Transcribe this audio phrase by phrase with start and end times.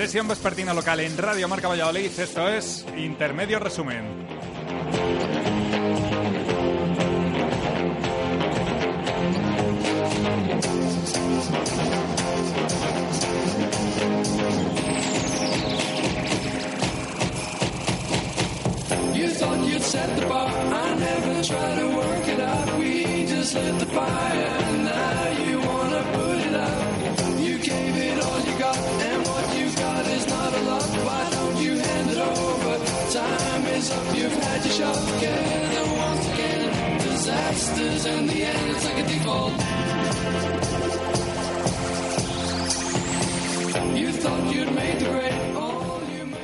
[0.00, 2.10] Sesión vespertina local en Radio Marca Valladolid.
[2.18, 4.29] Esto es Intermedio Resumen.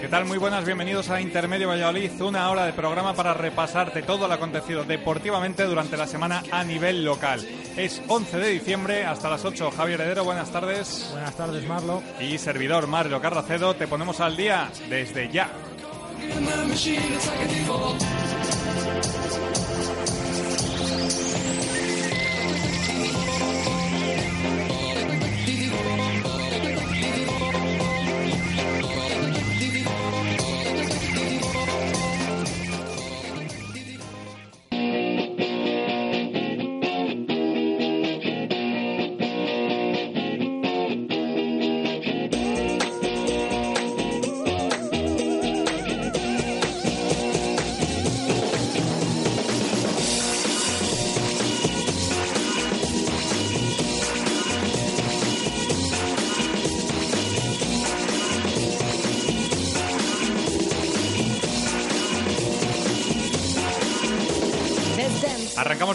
[0.07, 0.25] ¿Qué tal?
[0.25, 4.85] Muy buenas, bienvenidos a Intermedio Valladolid, una hora de programa para repasarte todo lo acontecido
[4.85, 7.45] deportivamente durante la semana a nivel local.
[7.77, 9.73] Es 11 de diciembre, hasta las 8.
[9.73, 11.09] Javier Heredero, buenas tardes.
[11.11, 12.05] Buenas tardes, Marlo.
[12.21, 15.51] Y servidor Mario Carracedo, te ponemos al día desde ya.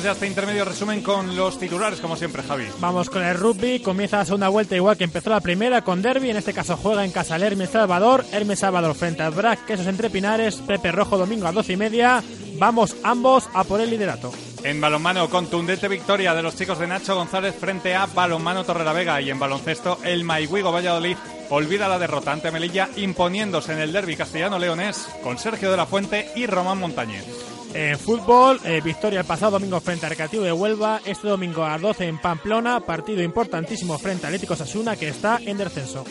[0.01, 2.65] Arrancamos ya este intermedio resumen con los titulares, como siempre, Javi.
[2.79, 3.81] Vamos con el rugby.
[3.81, 6.31] Comienza la segunda vuelta igual que empezó la primera con Derby.
[6.31, 8.25] En este caso juega en casa el Hermes Salvador.
[8.31, 10.55] Hermes Salvador frente al Brac Quesos entre Pinares.
[10.55, 12.23] Pepe Rojo domingo a 12 y media.
[12.57, 14.31] Vamos ambos a por el liderato.
[14.63, 19.21] En balonmano, contundente victoria de los chicos de Nacho González frente a Balonmano Torrelavega.
[19.21, 21.17] Y en baloncesto, el Maigüigo Valladolid
[21.49, 26.31] olvida la derrota ante Melilla, imponiéndose en el derby castellano-leonés con Sergio de la Fuente
[26.35, 27.50] y Román Montañez.
[27.73, 31.01] En fútbol, eh, victoria el pasado domingo frente al Recreativo de Huelva.
[31.05, 32.81] Este domingo a las 12 en Pamplona.
[32.81, 36.03] Partido importantísimo frente al Atlético Sasuna que está en descenso.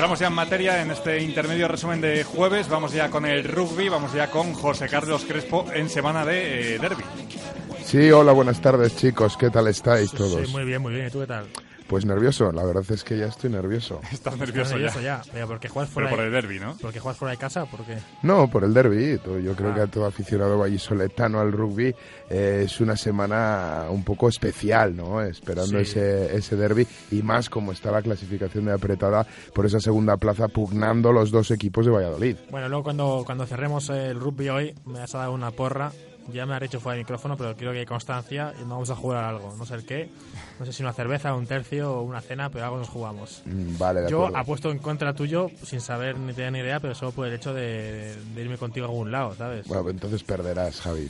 [0.00, 2.70] Entramos ya en materia en este intermedio resumen de jueves.
[2.70, 6.78] Vamos ya con el rugby, vamos ya con José Carlos Crespo en semana de eh,
[6.78, 7.04] derby.
[7.84, 10.46] Sí, hola, buenas tardes chicos, ¿qué tal estáis todos?
[10.46, 11.08] Sí, muy bien, muy bien.
[11.08, 11.48] ¿Y tú qué tal?
[11.90, 14.00] Pues nervioso, la verdad es que ya estoy nervioso.
[14.12, 15.22] Estás nervioso Nervioso ya.
[15.24, 15.32] ya.
[15.32, 16.76] Pero porque juegas Pero fuera, por el de, derby, ¿no?
[16.80, 19.74] porque juegas fuera de casa, porque No, por el derby, yo creo Ah.
[19.74, 21.92] que a todo aficionado vallisoletano al rugby
[22.30, 25.20] eh, es una semana un poco especial, ¿no?
[25.20, 25.76] Esperando Sí.
[25.98, 30.46] ese, ese derby y más como está la clasificación de apretada por esa segunda plaza
[30.46, 32.36] pugnando los dos equipos de Valladolid.
[32.52, 35.90] Bueno, luego cuando, cuando cerremos el rugby hoy, me has dado una porra.
[36.32, 38.90] Ya me has dicho fuera de micrófono, pero quiero que hay constancia y nos vamos
[38.90, 39.54] a jugar algo.
[39.56, 40.08] No sé el qué.
[40.58, 43.42] No sé si una cerveza, un tercio o una cena, pero algo nos jugamos.
[43.46, 44.38] Mm, Vale, de Yo acuerdo.
[44.38, 47.52] apuesto en contra tuyo sin saber ni tener ni idea, pero solo por el hecho
[47.54, 49.66] de, de irme contigo a algún lado, ¿sabes?
[49.66, 51.08] Bueno, pues entonces perderás, Javi.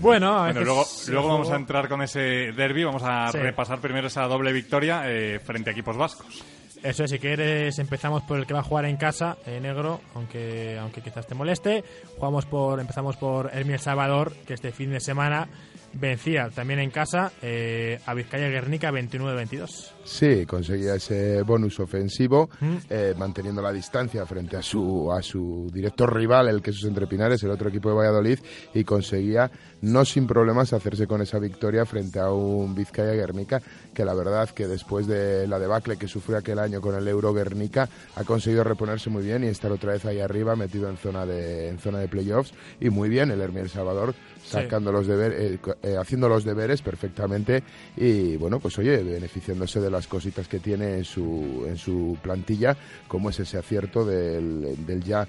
[0.00, 2.84] Bueno, a Bueno, luego, luego vamos a entrar con ese derby.
[2.84, 3.38] Vamos a Sí.
[3.38, 6.42] repasar primero esa doble victoria eh, frente a equipos vascos.
[6.82, 10.00] Eso es, si quieres empezamos por el que va a jugar en casa, eh, negro,
[10.14, 11.84] aunque aunque quizás te moleste.
[12.16, 15.48] Jugamos por empezamos por Hermi El Salvador, que este fin de semana
[15.92, 19.92] vencía también en casa eh, a Vizcaya Guernica 29-22.
[20.02, 22.76] Sí, conseguía ese bonus ofensivo, Mm.
[22.88, 27.42] eh, manteniendo la distancia frente a su, a su director rival, el Quesos Entre Pinares,
[27.42, 28.38] el otro equipo de Valladolid,
[28.74, 29.50] y conseguía,
[29.82, 33.60] no sin problemas, hacerse con esa victoria frente a un Vizcaya Guernica,
[33.94, 37.32] que la verdad que después de la debacle que sufrió aquel año con el Euro
[37.34, 41.24] Guernica, ha conseguido reponerse muy bien y estar otra vez ahí arriba, metido en zona
[41.26, 44.14] de, en zona de playoffs, y muy bien el Hermi El Salvador,
[44.44, 47.62] sacando los deberes, eh, eh, haciendo los deberes perfectamente
[47.96, 52.76] y bueno pues oye beneficiándose de las cositas que tiene en su en su plantilla
[53.08, 55.26] como es ese acierto del, del ya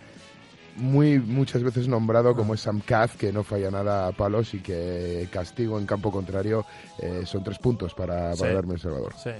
[0.78, 4.60] muy muchas veces nombrado como es Sam Kaz que no falla nada a palos y
[4.60, 6.66] que castigo en campo contrario
[7.00, 8.42] eh, son tres puntos para, Sí.
[8.42, 9.32] para darme El Salvador Sí.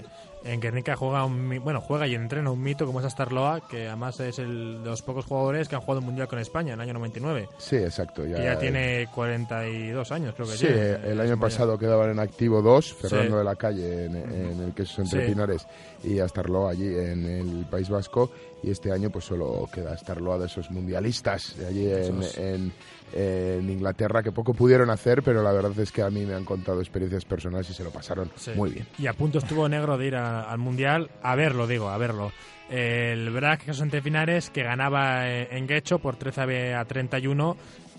[0.44, 4.18] En Guernica juega un bueno juega y entrena un mito como es Astarloa, que además
[4.20, 6.88] es el de los pocos jugadores que han jugado un mundial con España en el
[6.88, 7.48] año 99.
[7.58, 11.38] sí exacto ya, que ya tiene 42 años, creo que Sí, tiene, el eh, año
[11.38, 13.38] pasado quedaban en activo dos, Fernando Sí.
[13.38, 15.32] de la Calle en, en el que es entre Sí.
[15.32, 15.66] Pinares
[16.02, 18.30] y Astarloa allí en el País Vasco
[18.62, 22.38] y este año pues solo queda Astarloa de esos mundialistas de allí en, Esos.
[22.38, 22.72] en-
[23.14, 26.44] en Inglaterra que poco pudieron hacer, pero la verdad es que a mí me han
[26.44, 28.52] contado experiencias personales y se lo pasaron Sí.
[28.54, 28.86] muy bien.
[28.98, 32.32] Y a punto estuvo negro de ir a- al mundial a verlo, digo, a verlo.
[32.70, 37.56] El Brac Jesús Antefinares que ganaba eh, en Guecho por 13 a 31.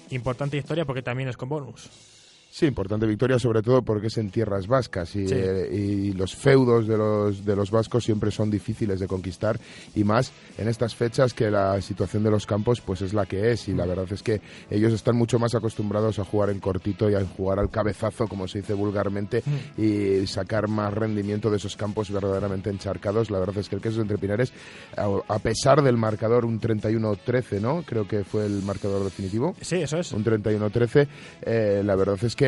[0.10, 1.90] Importante historia porque también es con bonus.
[2.56, 5.34] Sí, importante victoria, sobre todo porque es en tierras vascas y, Sí.
[5.36, 9.60] eh, y los feudos de los, de los vascos siempre son difíciles de conquistar
[9.96, 13.50] y más en estas fechas que la situación de los campos pues es la que
[13.54, 14.40] es y la verdad es que
[14.70, 18.48] ellos están mucho más acostumbrados a jugar en cortito y a jugar al cabezazo, como
[18.48, 19.42] se dice vulgarmente,
[19.76, 23.32] y sacar más rendimiento de esos campos verdaderamente encharcados.
[23.32, 24.54] La verdad es que el queso entre Pinares,
[24.96, 27.82] a, a pesar del marcador, un 31-13, ¿no?
[27.82, 30.12] Creo que fue el marcador definitivo Sí, eso es.
[30.12, 31.08] un 31-13.
[31.42, 32.43] eh, la verdad es que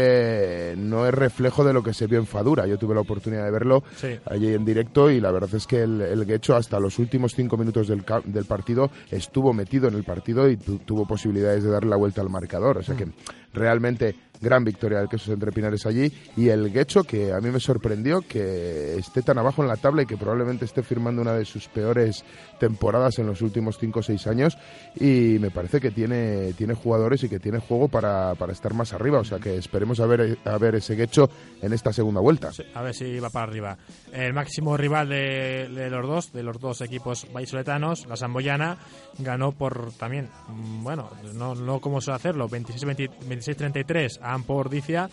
[0.77, 2.65] no es reflejo de lo que se vio en Fadura.
[2.67, 4.19] Yo tuve la oportunidad de verlo Sí.
[4.25, 7.57] allí en directo y la verdad es que el, el Guecho hasta los últimos cinco
[7.57, 8.03] minutos del,
[8.45, 12.29] partido estuvo metido en el partido y tu- tuvo posibilidades de darle la vuelta al
[12.29, 12.77] marcador.
[12.77, 13.07] O sea que
[13.53, 17.59] realmente gran victoria del Quesos Entre Pinares allí y el Guecho que a mí me
[17.61, 21.45] sorprendió que esté tan abajo en la tabla y que probablemente esté firmando una de
[21.45, 22.23] sus peores
[22.59, 24.57] temporadas en los últimos 5 o 6 años
[24.95, 28.93] y me parece que tiene, tiene jugadores y que tiene juego para, para estar más
[28.93, 31.29] arriba, o sea que esperemos a ver, a ver ese Guecho
[31.61, 32.51] en esta segunda vuelta.
[32.51, 33.77] Sí, a ver si va para arriba.
[34.11, 38.77] El máximo rival de, de los dos, de los dos equipos vallisoletanos, la Samboyana,
[39.19, 45.09] ganó por también, mm, bueno, no, no como suele hacerlo, 26-20 26-33 a Ampor Ordicia,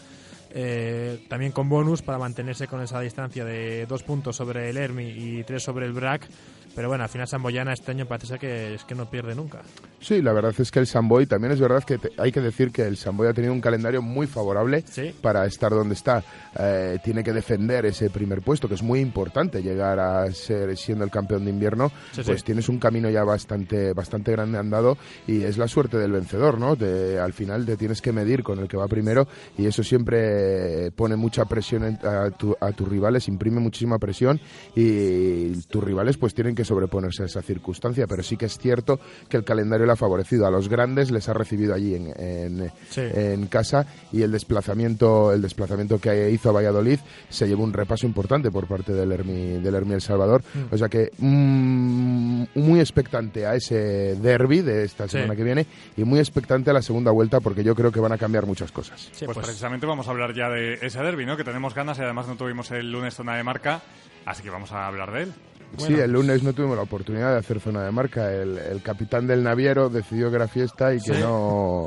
[0.54, 5.04] eh, también con bonus para mantenerse con esa distancia de dos puntos sobre el Hermi
[5.04, 6.28] y tres sobre el Brac.
[6.74, 9.60] Pero bueno, al final Samboyana este año parece ser que es que no pierde nunca.
[10.00, 12.72] Sí, la verdad es que el Samboy, también es verdad que te- hay que decir
[12.72, 15.14] que el Samboy ha tenido un calendario muy favorable Sí.
[15.20, 16.24] para estar donde está.
[16.58, 21.04] Eh, tiene que defender ese primer puesto, que es muy importante llegar a ser siendo
[21.04, 21.90] el campeón de invierno.
[22.12, 22.46] Sí, pues sí.
[22.46, 24.96] tienes un camino ya bastante, bastante grande andado
[25.26, 26.74] y es la suerte del vencedor, ¿no?
[26.76, 29.28] Te- al final te tienes que medir con el que va primero
[29.58, 34.40] y eso siempre pone mucha presión a, tu- a tus rivales, imprime muchísima presión
[34.74, 39.00] y tus rivales pues tienen que sobreponerse a esa circunstancia, pero sí que es cierto
[39.28, 40.46] que el calendario le ha favorecido.
[40.46, 43.00] A los grandes les ha recibido allí en, en, Sí.
[43.02, 46.98] en casa y el desplazamiento, el desplazamiento que hizo a Valladolid
[47.28, 50.42] se llevó un repaso importante por parte del Hermi, del Hermi El Salvador.
[50.54, 50.74] Mm.
[50.74, 55.12] O sea que mm, muy expectante a ese derby de esta Sí.
[55.18, 55.66] semana que viene
[55.96, 58.70] y muy expectante a la segunda vuelta porque yo creo que van a cambiar muchas
[58.72, 59.00] cosas.
[59.12, 61.36] Sí, pues, pues, precisamente vamos a hablar ya de ese derby, ¿no?
[61.36, 63.82] Que tenemos ganas y además no tuvimos el lunes zona de marca,
[64.24, 65.32] así que vamos a hablar de él.
[65.78, 68.32] Sí, el lunes no tuvimos la oportunidad de hacer zona de marca.
[68.32, 71.20] El, el capitán del naviero decidió que era fiesta y que Sí.
[71.20, 71.86] no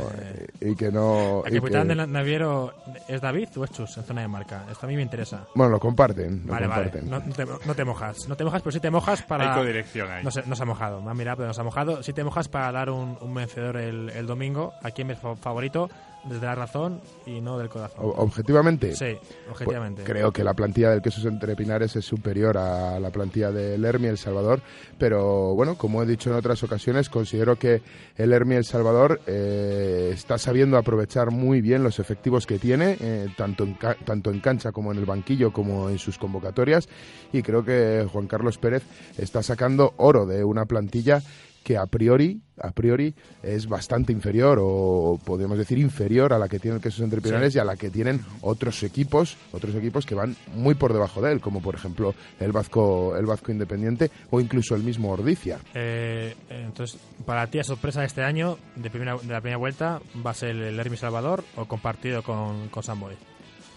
[0.61, 2.73] y que no ¿El y capitán que- del naviero
[3.07, 4.63] es David o es Chus en zona de marca?
[4.71, 5.45] Esto a mí me interesa.
[5.55, 6.91] bueno lo comparten, lo Vale, vale.
[6.91, 7.09] comparten.
[7.09, 8.27] No, no te, no te mojas.
[8.27, 9.53] No te mojas, pero sí te mojas para.
[9.53, 10.23] Hay codirección ahí.
[10.23, 11.01] No se, no se ha mojado.
[11.01, 12.03] Me ha mirado, pero no se ha mojado.
[12.03, 14.73] Sí te mojas para dar un, un vencedor el, el domingo.
[14.83, 15.89] ¿A quién es fa- favorito?
[16.29, 17.99] Desde la razón y no del corazón.
[18.01, 18.95] Objetivamente.
[18.95, 20.03] Sí, Pues, objetivamente.
[20.03, 24.07] creo que la plantilla del Quesos Entre Pinares es superior a la plantilla del Hermi
[24.07, 24.61] El Salvador,
[24.97, 27.81] pero bueno, como he dicho en otras ocasiones, considero que
[28.17, 33.27] el Hermi El Salvador eh, está sabiendo aprovechar muy bien los efectivos que tiene, eh,
[33.37, 36.89] tanto, en ca- tanto en cancha como en el banquillo, como en sus convocatorias,
[37.33, 38.81] y creo que Juan Carlos Pérez
[39.17, 41.21] está sacando oro de una plantilla
[41.65, 46.59] que a priori, a priori es bastante inferior o podemos decir inferior a la que
[46.59, 50.13] tiene el Quesos Entre Pinares y a la que tienen otros equipos, otros equipos que
[50.13, 54.39] van muy por debajo de él, como por ejemplo el Vasco, el Vasco Independiente o
[54.39, 55.57] incluso el mismo Ordicia.
[55.73, 59.99] Eh, entonces, para ti, a sorpresa de este año, de, primera, de la primera vuelta,
[60.23, 63.15] ¿va a ser el Hermi Salvador o compartido con, con Samboy?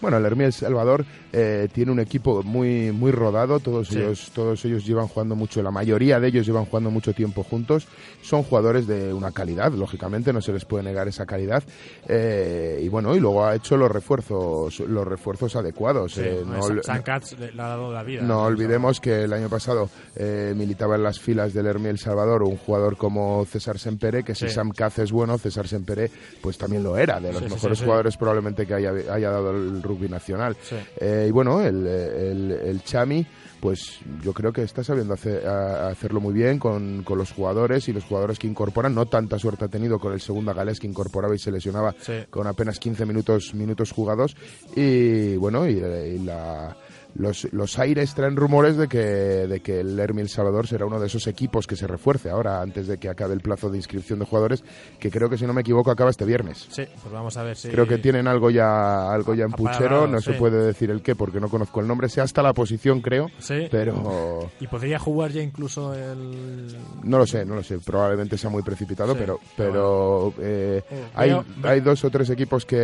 [0.01, 3.97] Bueno, el Hermía El Salvador eh, tiene un equipo muy muy rodado, todos Sí.
[3.97, 7.87] ellos todos ellos llevan jugando mucho, la mayoría de ellos llevan jugando mucho tiempo juntos,
[8.21, 11.63] son jugadores de una calidad, lógicamente no se les puede negar esa calidad
[12.07, 16.13] eh, y bueno, y luego ha hecho los refuerzos los refuerzos adecuados.
[16.13, 18.21] Sí, eh, no, San- San Katz le, le ha dado la vida.
[18.21, 22.43] no olvidemos que el año pasado eh, militaba en las filas del Hermía El Salvador
[22.43, 24.53] un jugador como César Sempere, que si Sí.
[24.55, 26.09] Sam Caz es bueno, César Sempere
[26.41, 30.07] pues también lo era, de los mejores jugadores probablemente que haya, haya dado el rugby
[30.07, 30.55] nacional.
[30.61, 30.75] Sí.
[31.01, 33.25] Eh, y bueno, el, el, el Chami,
[33.59, 37.31] pues yo creo que está sabiendo hacer- a- a hacerlo muy bien con, con los
[37.33, 38.95] jugadores y los jugadores que incorporan.
[38.95, 42.13] No tanta suerte ha tenido con el segunda galés que incorporaba y se lesionaba Sí.
[42.29, 44.35] con apenas 15 minutos, minutos jugados.
[44.75, 46.75] Y bueno, y, y la,
[47.19, 50.99] los, los aires traen rumores de que, de que el Hermi El Salvador será uno
[50.99, 54.17] de esos equipos que se refuerce ahora, antes de que acabe el plazo de inscripción
[54.19, 54.63] de jugadores,
[54.99, 56.67] que creo que si no me equivoco acaba este viernes.
[56.71, 57.69] Sí, pues vamos a ver si...
[57.69, 61.15] Creo que tienen algo ya algo ya en puchero, no se puede decir el qué
[61.15, 63.67] porque no conozco el nombre, sé hasta la posición creo, Sí.
[63.69, 66.75] pero Y podría jugar ya incluso el...
[67.03, 71.03] no lo sé, no lo sé, probablemente sea muy precipitado, Sí, pero pero eh, Eh,
[71.15, 72.77] hay, veo- hay dos o tres equipos Le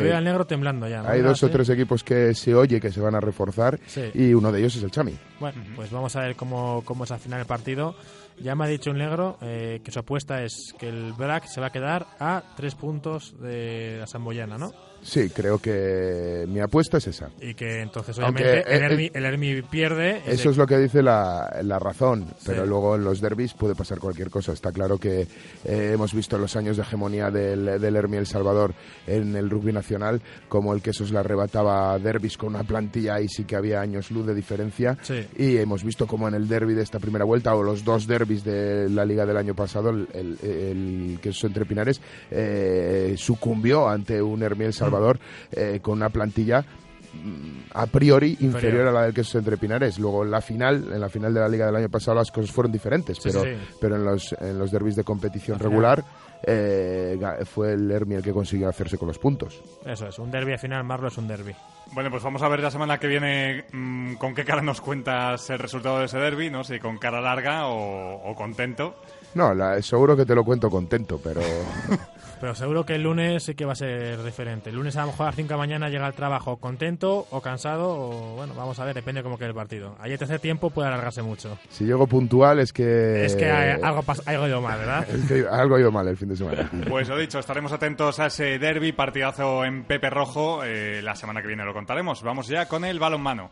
[0.00, 1.02] veo al que negro temblando ya.
[1.02, 1.08] ¿no?
[1.08, 4.10] hay dos o tres equipos que se oye que se van a reforzar Sí.
[4.14, 5.16] y uno de ellos es el Chami.
[5.38, 7.94] Bueno, pues vamos a ver cómo, cómo es al final el partido.
[8.42, 11.60] Ya me ha dicho el negro eh, que su apuesta es que el Brack se
[11.60, 14.72] va a quedar a tres puntos de la Samboyana, ¿no?
[15.02, 17.30] Sí, creo que mi apuesta es esa.
[17.40, 20.20] Y que entonces, Aunque, obviamente, el, eh, Hermi, el Hermi pierde.
[20.26, 22.68] Eso es lo que dice la, la razón, pero Sí.
[22.68, 24.52] luego en los derbis puede pasar cualquier cosa.
[24.52, 28.74] Está claro que eh, hemos visto los años de hegemonía del, del Hermi El Salvador
[29.06, 30.20] en el rugby nacional,
[30.50, 34.10] como el que esos le arrebataba derbis con una plantilla y sí que había años
[34.10, 34.98] luz de diferencia.
[35.00, 35.26] Sí.
[35.38, 38.29] Y hemos visto como en el derby de esta primera vuelta o los dos derbis
[38.38, 43.88] de la liga del año pasado, el, el, el que es entre Pinares, eh, sucumbió
[43.88, 45.18] ante un Hermi El Salvador
[45.52, 46.60] eh, con una plantilla
[47.12, 48.86] mm, a priori inferior, Inferior.
[48.88, 49.98] a la del queso entre Pinares.
[49.98, 52.50] Luego en la final, en la final de la liga del año pasado las cosas
[52.50, 56.04] fueron diferentes, Sí, pero, sí, pero en los en los derbis de competición final.
[56.42, 59.60] Eh, fue el Hermi el que consiguió hacerse con los puntos.
[59.84, 61.54] Eso es, un derby al final, Marlo es un derby.
[61.92, 65.50] Bueno, pues vamos a ver la semana que viene mm, con qué cara nos cuentas
[65.50, 66.62] el resultado de ese derby, ¿no?
[66.64, 68.94] Si con cara larga o, o contento.
[69.34, 71.40] No, la- seguro que te lo cuento contento, pero
[72.40, 74.70] Pero seguro que el lunes sí que va a ser diferente.
[74.70, 77.26] El lunes a lo mejor a las 5 de la mañana llega al trabajo contento
[77.30, 79.94] o cansado o bueno, vamos a ver, depende cómo quede el partido.
[80.00, 81.58] Ahí el tercer tiempo puede alargarse mucho.
[81.68, 85.06] si llego puntual es que Es que hay- algo, algo ha ido mal, ¿verdad?
[85.14, 86.70] es que algo ha ido mal el fin de semana.
[86.88, 90.64] Pues lo dicho, estaremos atentos a ese derby, partidazo en Pepe Rojo.
[90.64, 92.22] eh, la semana que viene lo contaremos.
[92.22, 93.50] Vamos ya con el balonmano.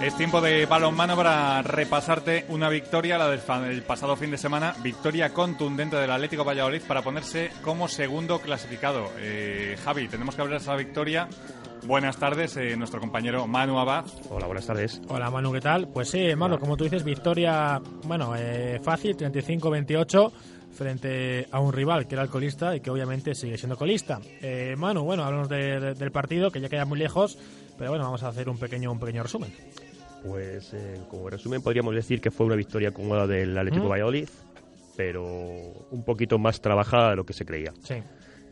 [0.00, 5.30] Es tiempo de balonmano para repasarte una victoria, la del, pasado fin de semana, victoria
[5.34, 9.10] contundente del Atlético Valladolid para ponerse como segundo clasificado.
[9.18, 11.28] Eh, Javi, tenemos que hablar de esa victoria.
[11.84, 14.06] Buenas tardes, eh, nuestro compañero Manu Abad.
[14.30, 15.02] Hola, buenas tardes.
[15.08, 15.88] Hola Manu, ¿qué tal?
[15.88, 20.32] Pues sí, Manu, como tú dices, victoria, bueno, eh, fácil, 35-28
[20.72, 24.18] frente a un rival que era el colista y que obviamente sigue siendo colista.
[24.40, 27.36] Eh, Manu, bueno, hablamos de- de- del partido que ya queda muy lejos,
[27.76, 29.52] pero bueno, vamos a hacer un pequeño, un pequeño resumen.
[30.24, 33.90] Pues eh, como resumen podríamos decir que fue una victoria cómoda del Atlético ¿Mm?
[33.90, 34.28] Valladolid,
[34.96, 35.24] pero
[35.90, 37.72] un poquito más trabajada de lo que se creía.
[37.82, 37.94] Sí,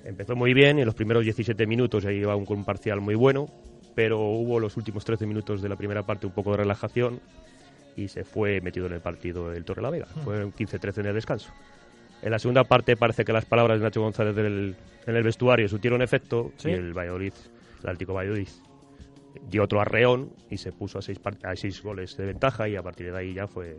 [0.04, 3.14] Empezó muy bien, en los primeros 17 minutos ahí iba un- con un parcial muy
[3.16, 3.46] bueno,
[3.94, 7.20] pero hubo los últimos 13 minutos de la primera parte un poco de relajación
[7.96, 10.06] y se fue metido en el partido el Torre la Vega.
[10.24, 11.50] Fue un 15-13 en el descanso.
[12.22, 15.68] En la segunda parte parece que las palabras de Nacho González del- en el vestuario
[15.68, 16.70] surtieron efecto Sí.
[16.70, 17.32] y el Valladolid,
[17.82, 18.48] el Atlético Valladolid,
[19.48, 22.82] dio otro arreón y se puso a seis, a seis goles de ventaja y a
[22.82, 23.78] partir de ahí ya fue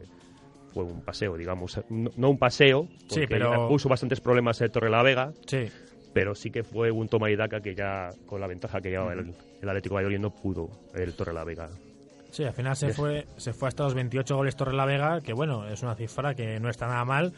[0.74, 1.82] fue un paseo, digamos.
[1.90, 5.66] No, no un paseo, Sí, porque pero- puso bastantes problemas el Torre la Vega, sí,
[6.14, 9.14] pero sí que fue un toma y daca que ya con la ventaja que llevaba
[9.14, 11.70] el, el Atlético de Valladolid no pudo el Torre la Vega.
[12.32, 15.34] Sí, al final se fue, se fue hasta los 28 goles Torre la Vega, que
[15.34, 17.34] bueno, es una cifra que no está nada mal.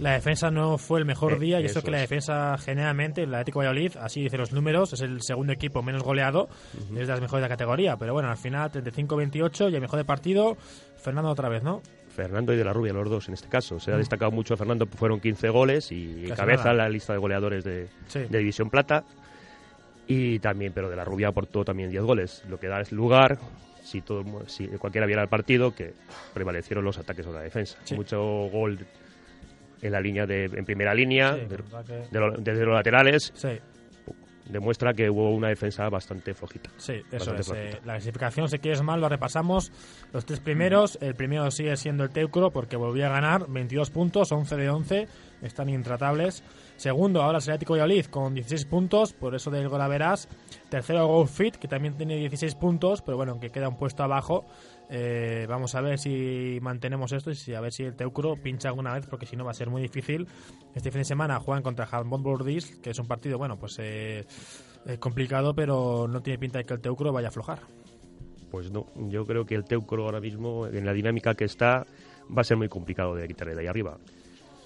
[0.00, 2.02] La defensa no fue el mejor Eh, día y eso, eso que la es.
[2.08, 6.48] defensa generalmente, el Atlético Valladolid, así dicen los números, es el segundo equipo menos goleado,
[6.90, 7.96] es de las mejores de la categoría.
[7.96, 10.56] Pero bueno, al final 35-28 y el mejor de partido,
[10.96, 11.80] Fernando otra vez, ¿no?
[12.08, 13.78] Fernando y de la Rubia, los dos en este caso.
[13.80, 16.28] Se ha destacado mucho Fernando, fueron 15 goles y Mm.
[16.28, 16.74] Casi cabeza nada.
[16.74, 18.20] la lista de goleadores de, Sí.
[18.28, 19.04] de División Plata.
[20.06, 23.38] Y también, pero de la Rubia aportó también 10 goles, lo que da es lugar,
[23.84, 25.92] si, todo, si cualquiera viera el partido, que
[26.32, 27.78] prevalecieron los ataques o la defensa.
[27.84, 27.94] Sí.
[27.94, 28.78] Mucho gol
[29.82, 33.48] en la línea de, en primera línea, Sí, de- de lo- desde los laterales, Sí,
[34.48, 36.70] demuestra que hubo una defensa bastante flojita.
[36.76, 37.50] sí, eso es.
[37.50, 39.72] eh, la clasificación, si quieres mal, lo repasamos.
[40.12, 44.32] Los tres primeros, el primero sigue siendo el Teucro porque volvió a ganar, 22 puntos,
[44.32, 45.08] 11 de 11,
[45.42, 46.42] están intratables.
[46.76, 50.28] Segundo, ahora el Atlético Valladolid con 16 puntos, por eso del Golaveras.
[50.68, 54.44] Tercero, Go Fit, que también tiene 16 puntos, pero bueno, que queda un puesto abajo.
[54.90, 58.92] Eh, vamos a ver si mantenemos esto y a ver si el Teucro pincha alguna
[58.92, 60.26] vez, porque si no va a ser muy difícil.
[60.74, 64.26] Este fin de semana juegan contra Handball Bordis, que es un partido, bueno, pues eh,
[64.86, 67.60] eh, complicado, pero no tiene pinta de que el Teucro vaya a aflojar.
[68.50, 71.86] Pues no, yo creo que el Teucro ahora mismo, en la dinámica que está,
[72.36, 73.98] va a ser muy complicado de quitarle de ahí arriba.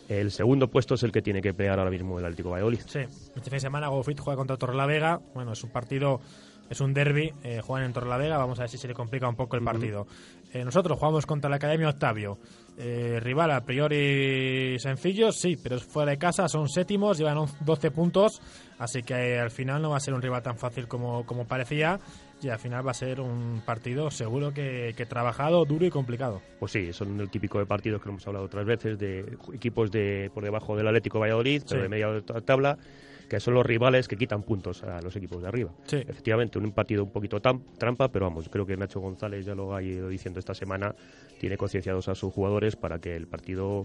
[0.09, 2.81] El segundo puesto es el que tiene que pelear ahora mismo el Atlético Valladolid.
[2.87, 5.21] Sí, este fin de semana GoFit juega contra Torrelavega.
[5.35, 6.21] Bueno, es un partido,
[6.69, 7.33] es un derby.
[7.43, 8.37] Eh, juegan en Torrelavega.
[8.37, 10.07] Vamos a ver si se le complica un poco el partido.
[10.53, 12.39] Eh, nosotros jugamos contra la Academia Octavio.
[12.79, 16.49] Eh, rival a priori sencillo, sí, pero es fuera de casa.
[16.49, 18.41] Son séptimos, llevan 11 12 puntos.
[18.79, 21.47] Así que eh, al final no va a ser un rival tan fácil como, como
[21.47, 21.99] parecía.
[22.41, 26.41] Y al final va a ser un partido seguro que, que trabajado, duro y complicado.
[26.61, 30.31] Pues sí, son el típico de partidos que hemos hablado otras veces, de equipos de
[30.33, 32.79] por debajo del Atlético Valladolid, pero de media tabla,
[33.29, 35.71] que son los rivales que quitan puntos a los equipos de arriba.
[35.85, 35.97] Sí.
[35.97, 39.75] Efectivamente, un partido un poquito tam- trampa, pero vamos, creo que Nacho González ya lo
[39.75, 40.95] ha ido diciendo esta semana,
[41.39, 43.85] tiene concienciados a sus jugadores para que el partido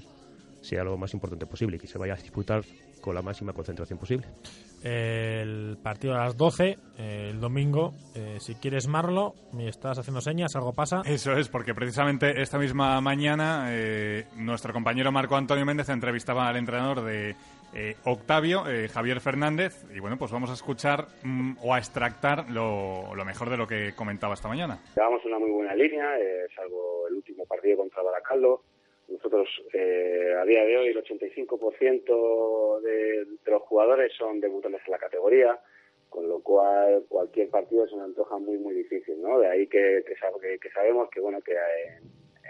[0.61, 2.63] sea lo más importante posible y que se vaya a disputar
[3.01, 4.27] con la máxima concentración posible.
[4.81, 7.93] El partido a las 12, eh, el domingo.
[8.15, 11.01] Eh, si quieres Marlo, me estás haciendo señas, algo pasa.
[11.05, 16.57] Eso es, porque precisamente esta misma mañana eh, nuestro compañero Marco Antonio Méndez entrevistaba al
[16.57, 17.35] entrenador de
[17.75, 22.49] eh, Octavio, eh, Javier Fernández, y bueno, pues vamos a escuchar mm, o a extractar
[22.49, 24.79] lo, lo mejor de lo que comentaba esta mañana.
[24.95, 28.61] Llevamos una muy buena línea, eh, salvo el último partido contra Baracaldo.
[29.09, 34.91] Nosotros, eh, a día de hoy, el 85% de, de los jugadores son debutantes en
[34.91, 35.59] la categoría,
[36.09, 39.39] con lo cual cualquier partido se nos antoja muy, muy difícil, ¿no?
[39.39, 41.53] De ahí que, que, que- sabemos que, bueno, que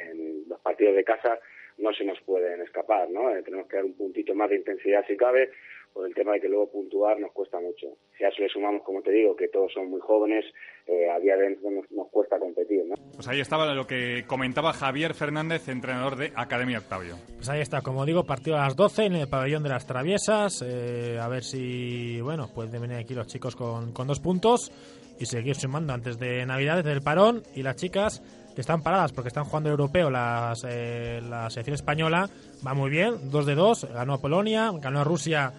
[0.09, 1.39] en los partidos de casa
[1.77, 3.29] no se nos pueden escapar, ¿no?
[3.29, 5.49] Eh, tenemos que dar un puntito más de intensidad si cabe,
[5.93, 7.87] por el tema de que luego puntuar nos cuesta mucho.
[8.17, 10.43] Si a eso le sumamos, como te digo, que todos son muy jóvenes,
[10.87, 12.95] eh, a día de hoy nos, nos cuesta competir, ¿no?
[13.13, 17.15] Pues ahí estaba lo que comentaba Javier Fernández, entrenador de Academia Octavio.
[17.35, 20.63] Pues ahí está, como digo, partido a las 12 en el pabellón de las traviesas.
[20.65, 24.71] eh, a ver si, bueno, pueden venir aquí los chicos con, con dos puntos
[25.19, 27.43] y seguir sumando antes de Navidad, desde el parón.
[27.55, 28.21] Y las chicas
[28.55, 32.29] que están paradas porque están jugando el europeo, las, eh, la selección española
[32.65, 35.51] va muy bien, 2 de 2, ganó a Polonia, ganó a Rusia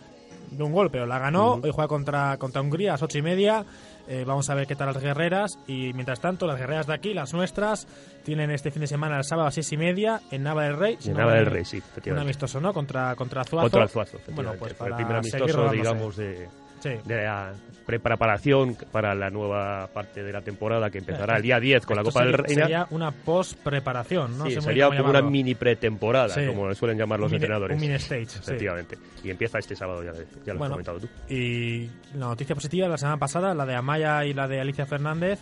[0.51, 1.55] de un gol, pero la ganó.
[1.55, 3.65] Hoy juega contra, contra Hungría a las ocho y media.
[4.07, 5.59] Eh, vamos a ver qué tal las guerreras.
[5.67, 7.87] Y mientras tanto, las guerreras de aquí, las nuestras,
[8.23, 10.99] tienen este fin de semana el sábado a seis y media en Nava del Rey.
[11.05, 12.23] En Nava del Rey, sí, Un efectivamente.
[12.23, 12.73] amistoso, ¿no?
[12.73, 13.63] Contra, contra Azuazo.
[13.65, 16.49] Contra el Zuazo, Bueno, pues Fue el para primer amistoso, digamos, de,
[16.85, 16.90] Sí.
[17.05, 17.53] de la
[17.87, 21.97] pre- preparación para la nueva parte de la temporada que empezará el día 10 con
[21.97, 22.62] la Esto Copa del sería- Reina.
[22.64, 24.44] Sería una post-preparación, ¿no?
[24.47, 26.47] Sí, sería como una mini pretemporada, Sí.
[26.47, 27.75] como le suelen llamar los mini- entrenadores.
[27.77, 28.23] un mini stage.
[28.38, 28.99] Efectivamente.
[29.23, 31.09] Y empieza este sábado, ya, ya lo Bueno, has comentado tú.
[31.33, 35.40] Y la noticia positiva la semana pasada, la de Amaya y la de Alicia Fernández,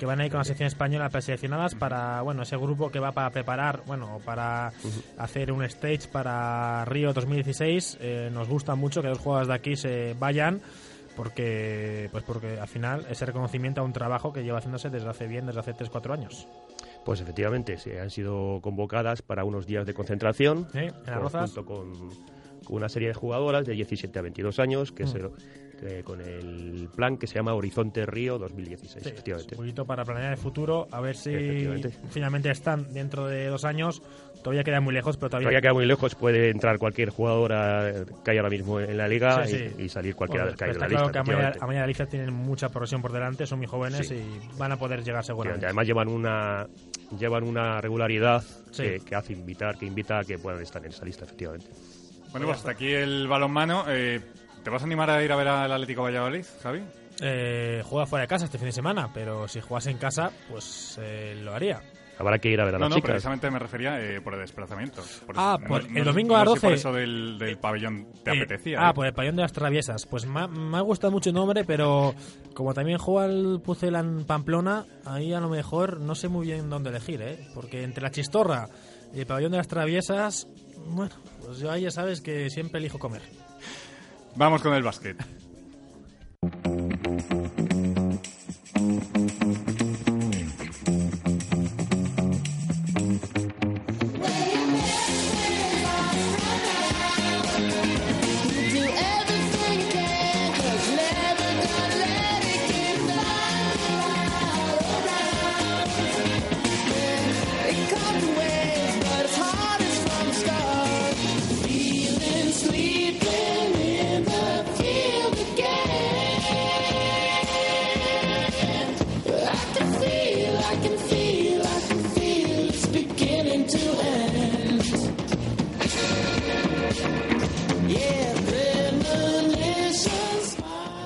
[0.00, 3.12] que van a ir con la sección española preseleccionadas para, bueno, ese grupo que va
[3.12, 4.72] para preparar, bueno, para
[5.18, 7.98] hacer un stage para Río 2016.
[8.00, 10.62] Eh, nos gusta mucho que los jugadores de aquí se vayan
[11.16, 15.26] porque pues porque al final ese reconocimiento a un trabajo que lleva haciéndose desde hace
[15.26, 16.48] bien, desde hace 3-4 años.
[17.04, 20.66] Pues efectivamente, se han sido convocadas para unos días de concentración.
[20.72, 20.94] En.
[21.30, 21.92] Junto con,
[22.64, 25.06] con una serie de jugadoras de 17 a 22 años, que Mm.
[25.06, 25.14] es
[25.80, 29.54] que con el plan que se llama Horizonte Río 2016, Sí, efectivamente.
[29.54, 31.90] Un poquito para planear el futuro, a ver si Efectivamente.
[32.10, 34.02] finalmente están dentro de dos años.
[34.42, 37.92] Todavía queda muy lejos, pero todavía, Todavía queda muy lejos, puede entrar cualquier jugadora
[38.24, 39.74] que hay ahora mismo en la liga Sí, y- sí.
[39.84, 41.12] y, salir cualquiera Bueno, que hay en está la claro lista.
[41.12, 41.64] que Amaya, efectivamente.
[41.64, 44.14] Amaya y Alicia tienen mucha progresión por delante, son muy jóvenes Sí.
[44.14, 45.66] y van a poder llegar seguramente.
[45.66, 46.66] Además llevan una
[47.18, 48.82] llevan una regularidad Sí.
[48.84, 51.66] que, que hace invitar, que invita a que puedan estar en esa lista, efectivamente.
[52.30, 53.84] Bueno, pues hasta aquí el balonmano.
[53.88, 54.20] Eh,
[54.62, 56.82] ¿Te vas a animar a ir a ver al Atlético Valladolid, Javi?
[57.22, 60.98] Eh, juega fuera de casa este fin de semana, pero si jugase en casa, pues
[61.02, 61.80] eh, lo haría.
[62.18, 63.10] Habrá que ir a ver a No, las no, chicas.
[63.12, 65.02] precisamente me refería eh, por el desplazamiento.
[65.26, 66.80] Por Ah, eso- pues no- el no- domingo a no las sé por 12.
[66.80, 68.78] eso del, del pabellón te Eh, apetecía.
[68.80, 68.92] ah, ¿eh?
[68.94, 70.04] pues el pabellón de las traviesas.
[70.06, 72.14] Pues me ha, me ha gustado mucho el nombre, pero
[72.54, 76.68] como también juega el Pucela en Pamplona, ahí a lo mejor no sé muy bien
[76.68, 77.38] dónde elegir, ¿eh?
[77.54, 78.68] Porque entre la chistorra
[79.14, 80.46] Y el pabellón de las traviesas,
[80.86, 81.10] bueno,
[81.44, 83.22] pues yo ahí ya sabes que siempre elijo comer.
[84.36, 85.16] Vamos con el básquet.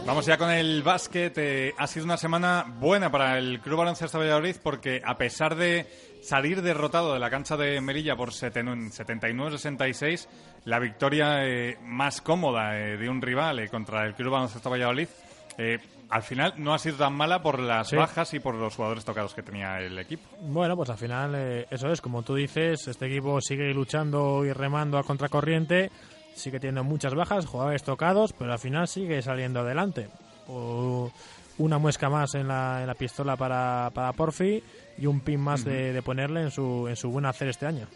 [0.07, 1.33] Vamos ya con el básquet.
[1.39, 5.87] Eh, ha sido una semana buena para el Club Baloncesto Valladolid porque a pesar de
[6.23, 10.29] salir derrotado de la cancha de Merilla por 79-66,
[10.67, 15.09] la victoria eh, más cómoda eh, de un rival eh, contra el Club Baloncesto Valladolid,
[15.57, 15.79] eh,
[16.11, 17.97] al final no ha sido tan mala por las Sí.
[17.97, 20.29] bajas y por los jugadores tocados que tenía el equipo.
[20.43, 24.53] Bueno, pues al final eh, eso es, como tú dices, este equipo sigue luchando y
[24.53, 25.91] remando a contracorriente,
[26.35, 30.09] sigue teniendo muchas bajas, jugadores tocados, pero al final sigue saliendo adelante.
[30.49, 31.11] O
[31.59, 34.63] una muesca más en la, en la pistola para, para Porfi
[34.99, 37.87] y un pin más de, de ponerle en su, en su buen hacer este año.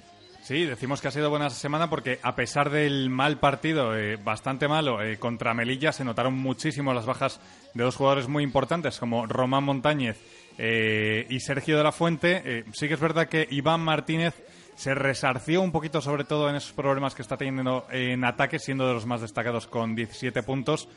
[0.42, 4.66] Sí, decimos que ha sido buena semana porque a pesar del mal partido, eh, bastante
[4.66, 7.40] malo, eh, contra Melilla se notaron muchísimo las bajas
[7.74, 10.16] de dos jugadores muy importantes como Román Montañez
[10.56, 12.42] eh, y Sergio de la Fuente.
[12.44, 14.34] Eh, sí que es verdad que Iván Martínez
[14.78, 18.86] se resarció un poquito sobre todo en esos problemas que está teniendo en ataque, siendo
[18.86, 20.88] de los más destacados con 17 puntos.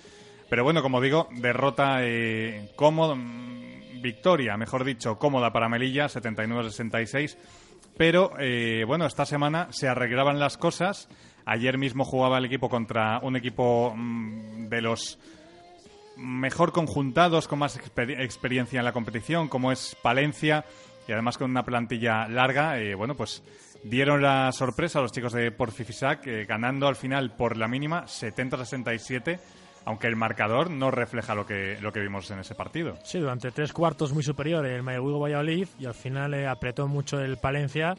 [0.51, 7.37] Pero bueno, como digo, derrota eh, cómoda, mm, victoria, mejor dicho, cómoda para Melilla, 79-66.
[7.97, 11.09] Pero eh, bueno, esta semana se arreglaban las cosas.
[11.45, 15.17] Ayer mismo jugaba el equipo contra un equipo mm, de los
[16.17, 20.65] mejor conjuntados, con más exper- experiencia en la competición, como es Palencia,
[21.07, 22.77] y además con una plantilla larga.
[22.79, 23.41] eh, bueno, pues
[23.83, 28.05] dieron la sorpresa a los chicos de Porfifisac, eh, ganando al final por la mínima
[28.05, 29.39] 70-67,
[29.85, 32.97] aunque el marcador no refleja lo que, lo que vimos en ese partido.
[33.03, 37.19] Sí, durante tres cuartos muy superior el Mayagüez Valladolid y al final eh, apretó mucho
[37.19, 37.95] el Palencia.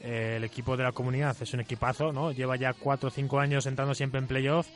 [0.00, 2.32] Eh, el equipo de la comunidad es un equipazo, ¿no?
[2.32, 4.66] Lleva ya cuatro o cinco años entrando siempre en playoff.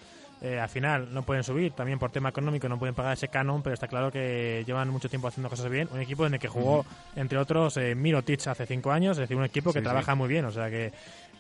[0.42, 3.62] Eh, al final no pueden subir, también por tema económico no pueden pagar ese canon,
[3.62, 5.88] pero está claro que llevan mucho tiempo haciendo cosas bien.
[5.92, 9.37] Un equipo en el que jugó, entre otros, eh, Mirotic hace cinco años, es decir,
[9.37, 10.18] un equipo que Sí, trabaja sí.
[10.18, 10.46] muy bien.
[10.46, 10.92] O sea que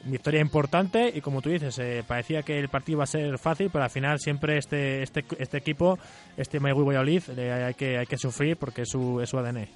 [0.04, 3.70] victoria importante y como tú dices, eh, parecía que el partido iba a ser fácil,
[3.72, 5.98] pero al final siempre este este, este equipo,
[6.36, 9.66] este Mayagüez Valladolid, le hay que hay que sufrir porque es su, es su ADN.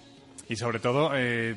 [0.50, 1.56] Y sobre todo, eh,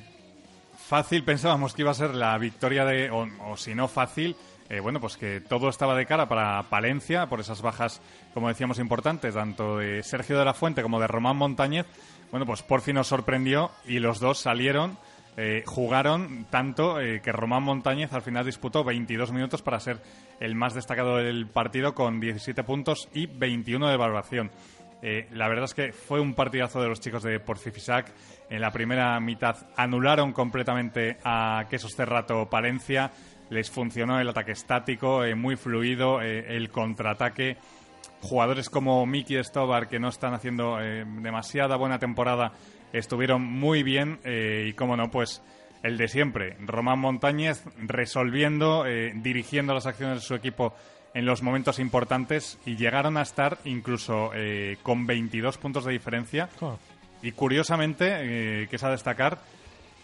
[0.77, 4.35] fácil pensábamos que iba a ser la victoria de, o, o si no fácil,
[4.69, 8.01] eh, bueno, pues que todo estaba de cara para Palencia por esas bajas,
[8.33, 11.85] como decíamos, importantes, tanto de Sergio de la Fuente como de Román Montañez.
[12.31, 14.97] Bueno, pues por fin nos sorprendió y los dos salieron,
[15.37, 20.01] eh, jugaron tanto eh, que Román Montañez al final disputó 22 minutos para ser
[20.41, 24.51] el más destacado del partido con 17 puntos y 21 de valoración.
[25.31, 28.11] La verdad es que fue un partidazo de los chicos de Porcifisac.
[28.49, 33.11] En la primera mitad anularon completamente a Quesos Cerrato Palencia.
[33.49, 37.57] Les funcionó el ataque estático, eh, muy fluido, eh, el contraataque.
[38.21, 42.51] Jugadores como Miki Stobar, que no están haciendo eh, demasiada buena temporada,
[42.91, 44.19] estuvieron muy bien.
[44.25, 45.41] y como no, pues
[45.83, 50.73] el de siempre, Román Montañez resolviendo, dirigiendo las acciones de su equipo
[51.13, 54.31] en los momentos importantes y llegaron a estar incluso
[54.81, 56.49] con 22 puntos de diferencia.
[57.21, 59.39] Y curiosamente, eh, que es a destacar,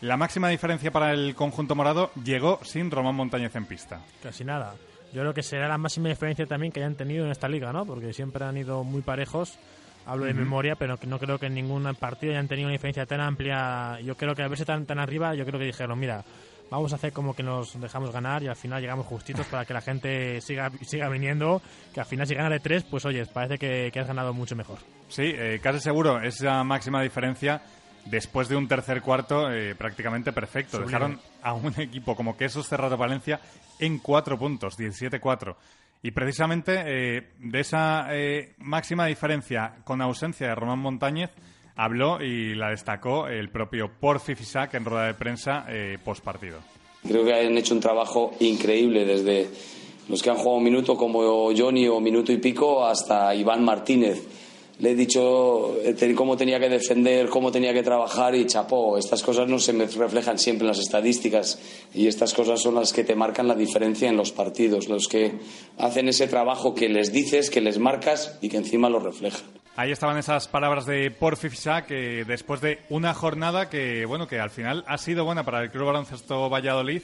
[0.01, 4.01] la máxima diferencia para el conjunto morado llegó sin Román Montañez en pista.
[4.21, 4.75] Casi nada.
[5.13, 7.85] Yo creo que será la máxima diferencia también que hayan tenido en esta liga, ¿no?
[7.85, 9.57] Porque siempre han ido muy parejos.
[10.05, 13.21] Hablo de memoria, pero no creo que en ningún partido hayan tenido una diferencia tan
[13.21, 13.99] amplia.
[14.01, 16.25] Yo creo que al verse tan, tan arriba, yo creo que dijeron, mira,
[16.69, 19.73] vamos a hacer como que nos dejamos ganar y al final llegamos justitos para que
[19.73, 21.61] la gente siga, siga viniendo.
[21.93, 24.55] Que al final si gana de tres, pues oye, parece que, que has ganado mucho
[24.55, 24.79] mejor.
[25.07, 27.61] Sí, eh, casi seguro, esa máxima diferencia
[28.05, 30.77] después de un tercer cuarto eh, prácticamente perfecto.
[30.77, 30.91] Sublime.
[30.91, 33.39] Dejaron a un equipo como Quesos Cerrado Valencia
[33.79, 35.55] en cuatro puntos, 17-4.
[36.05, 41.31] Y precisamente eh, de esa eh, máxima diferencia con ausencia de Román Montañez
[41.77, 46.59] habló y la destacó el propio Porfi Fisac en rueda de prensa eh, post partido.
[47.07, 49.49] Creo que han hecho un trabajo increíble desde
[50.09, 51.21] los que han jugado un minuto como
[51.55, 54.42] Johnny o minuto y pico hasta Iván Martínez.
[54.79, 58.97] Le he dicho eh, cómo tenía que defender, cómo tenía que trabajar y chapó.
[58.97, 61.59] Estas cosas no se me reflejan siempre en las estadísticas
[61.93, 65.33] y estas cosas son las que te marcan la diferencia en los partidos, los que
[65.77, 69.41] hacen ese trabajo que les dices, que les marcas y que encima lo reflejan.
[69.75, 74.39] Ahí estaban esas palabras de Porfi Fisac, que después de una jornada que, bueno, que
[74.39, 77.01] al final ha sido buena para el Club Baloncesto Valladolid.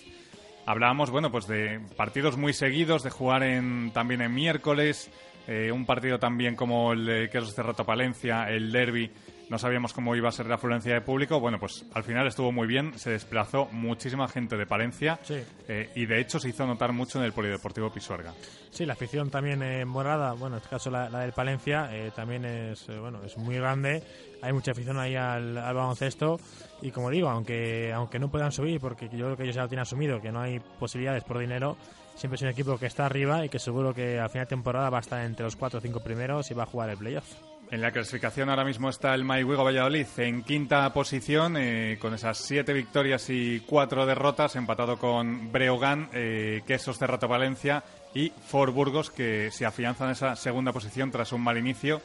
[0.67, 5.09] Hablábamos, bueno, pues de partidos muy seguidos, de jugar en, también en miércoles,
[5.49, 9.11] eh, un partido también como el de Quesos Cerrato Palencia, el derby.
[9.49, 11.39] No sabíamos cómo iba a ser la afluencia de público.
[11.39, 12.93] Bueno, pues al final estuvo muy bien.
[12.99, 15.17] Se desplazó muchísima gente de Palencia.
[15.23, 15.41] Sí.
[15.67, 18.31] eh, y de hecho se hizo notar mucho en el Polideportivo Pisuerga.
[18.69, 22.11] Sí, la afición también eh, morada, bueno, en este caso la, la del Palencia, eh,
[22.15, 24.03] también es, bueno, es muy grande.
[24.43, 26.39] Hay mucha afición ahí al, al baloncesto
[26.83, 29.67] y como digo, aunque aunque no puedan subir, porque yo creo que ellos ya lo
[29.67, 31.75] tienen asumido, que no hay posibilidades por dinero,
[32.19, 34.89] siempre es un equipo que está arriba y que seguro que a final de temporada
[34.89, 37.25] va a estar entre los cuatro o cinco primeros y va a jugar el playoff.
[37.71, 42.39] En la clasificación ahora mismo está el Maiwigo Valladolid en quinta posición, eh, con esas
[42.39, 47.83] siete victorias y cuatro derrotas, empatado con Breogán, eh, Quesos Cerrato Valencia
[48.15, 52.01] y For Burgos, que se afianzan en esa segunda posición tras un mal inicio.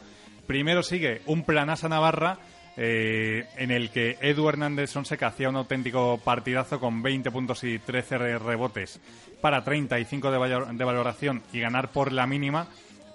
[0.47, 2.39] Primero sigue un Planasa Navarra,
[2.77, 7.79] eh, en el que Edu Hernández Sonseca hacía un auténtico partidazo con 20 puntos y
[7.79, 9.01] 13 re- rebotes
[9.41, 12.67] para 35 de, valor- de valoración y ganar por la mínima.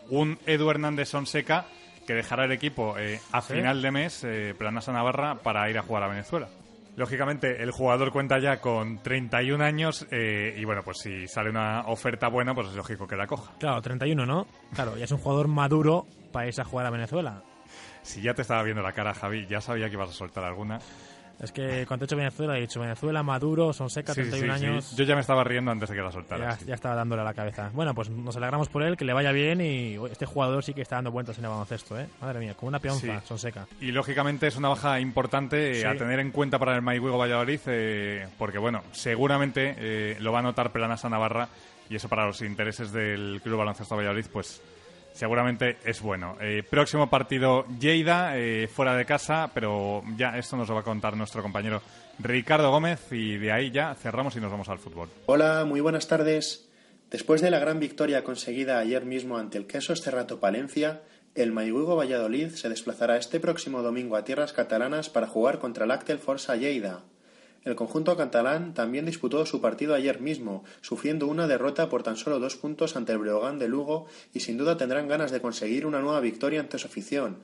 [0.10, 1.66] Un Edu Hernández Sonseca
[2.08, 3.54] que dejará el equipo eh, a Sí.
[3.54, 6.48] final de mes, eh, Planasa Navarra, para ir a jugar a Venezuela.
[6.96, 11.82] Lógicamente, el jugador cuenta ya con 31 años eh, y bueno, pues si sale una
[11.88, 13.54] oferta buena, pues es lógico que la coja.
[13.60, 14.48] Claro, 31, ¿no?
[14.74, 17.44] Claro, ya es un jugador maduro para irse a jugar a Venezuela.
[18.02, 20.80] Si ya te estaba viendo la cara, Javi, ya sabía que ibas a soltar alguna.
[21.42, 24.66] Es que cuando he dicho Venezuela he dicho Venezuela, Maduro, Sonseca, Sí, 31 sí, sí.
[24.66, 24.96] años.
[24.98, 26.66] Yo ya me estaba riendo antes de que la Ya, soltaras.
[26.66, 27.70] ya estaba dándole a la cabeza.
[27.74, 30.82] Bueno, pues nos alegramos por él, que le vaya bien y este jugador sí que
[30.82, 32.08] está dando vueltas en el baloncesto, ¿eh?
[32.20, 33.22] Madre mía, como una peonza.
[33.22, 33.68] Sonseca.
[33.80, 37.62] Y lógicamente es una baja importante eh, a tener en cuenta para el Maiwigo Valladolid,
[37.68, 41.48] eh, porque bueno, seguramente eh, lo va a notar Planasa Navarra
[41.90, 44.62] y eso para los intereses del Club Baloncesto Valladolid, pues
[45.14, 46.38] seguramente es bueno.
[46.42, 50.84] Eh, próximo partido Lleida, eh, fuera de casa, pero ya esto nos lo va a
[50.84, 51.82] contar nuestro compañero
[52.20, 55.10] Ricardo Gómez y de ahí ya cerramos y nos vamos al fútbol.
[55.26, 56.70] Hola, muy buenas tardes.
[57.10, 61.02] Después de la gran victoria conseguida ayer mismo ante el Quesos Cerrato Palencia,
[61.36, 65.92] el Maihugo Valladolid se desplazará este próximo domingo a tierras catalanas para jugar contra el
[65.92, 67.04] Actel Forza Lleida.
[67.66, 72.40] El conjunto catalán también disputó su partido ayer mismo, sufriendo una derrota por tan solo
[72.40, 76.00] dos puntos ante el Breogán de Lugo y sin duda tendrán ganas de conseguir una
[76.00, 77.44] nueva victoria ante su afición.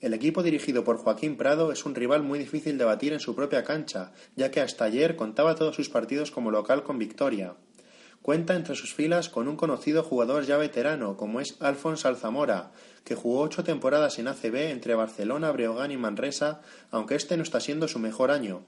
[0.00, 3.34] El equipo dirigido por Joaquín Prado es un rival muy difícil de batir en su
[3.34, 7.54] propia cancha, ya que hasta ayer contaba todos sus partidos como local con victoria.
[8.20, 12.72] Cuenta entre sus filas con un conocido jugador ya veterano, como es Alfons Alzamora,
[13.04, 17.60] que jugó ocho temporadas en ACB entre Barcelona, Breogán y Manresa, aunque este no está
[17.60, 18.64] siendo su mejor año.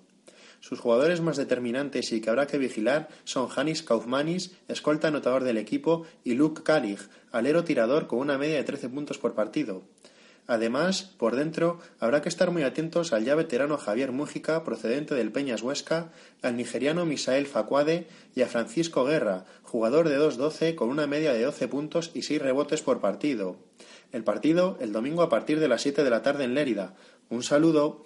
[0.67, 5.59] Sus jugadores más determinantes y que habrá que vigilar son Janis Kaufmanis, escolta anotador del
[5.59, 6.99] equipo, y Luke Kalig,
[7.31, 9.85] alero tirador con una media de 13 puntos por partido.
[10.49, 15.31] Además, por dentro, habrá que estar muy atentos al ya veterano Javier Mújica, procedente del
[15.31, 16.11] Peñas Huesca,
[16.43, 21.45] al nigeriano Misael Facuade y a Francisco Guerra, jugador de 2-12 con una media de
[21.45, 23.57] 12 puntos y 6 rebotes por partido.
[24.11, 26.97] El partido el domingo a partir de las 7 de la tarde en Lérida.
[27.29, 28.05] Un saludo.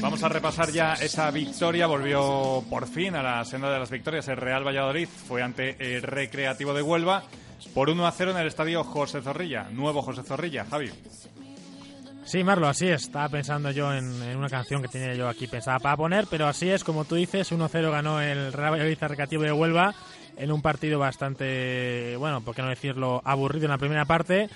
[0.00, 1.86] Vamos a repasar ya esa victoria.
[1.86, 4.26] Volvió por fin a la senda de las victorias.
[4.28, 7.24] El Real Valladolid fue ante el Recreativo de Huelva
[7.74, 9.64] por 1 a 0 en el estadio José Zorrilla.
[9.70, 10.90] Nuevo José Zorrilla, Javi.
[12.24, 13.02] Sí, Marlo, así es.
[13.02, 16.46] Estaba pensando yo en, en una canción que tenía yo aquí pensada para poner, pero
[16.46, 19.94] así es, como tú dices, 1-0 ganó el Real Valladolid Recreativo de Huelva
[20.36, 24.48] en un partido bastante, bueno, por qué no decirlo, aburrido en la primera parte.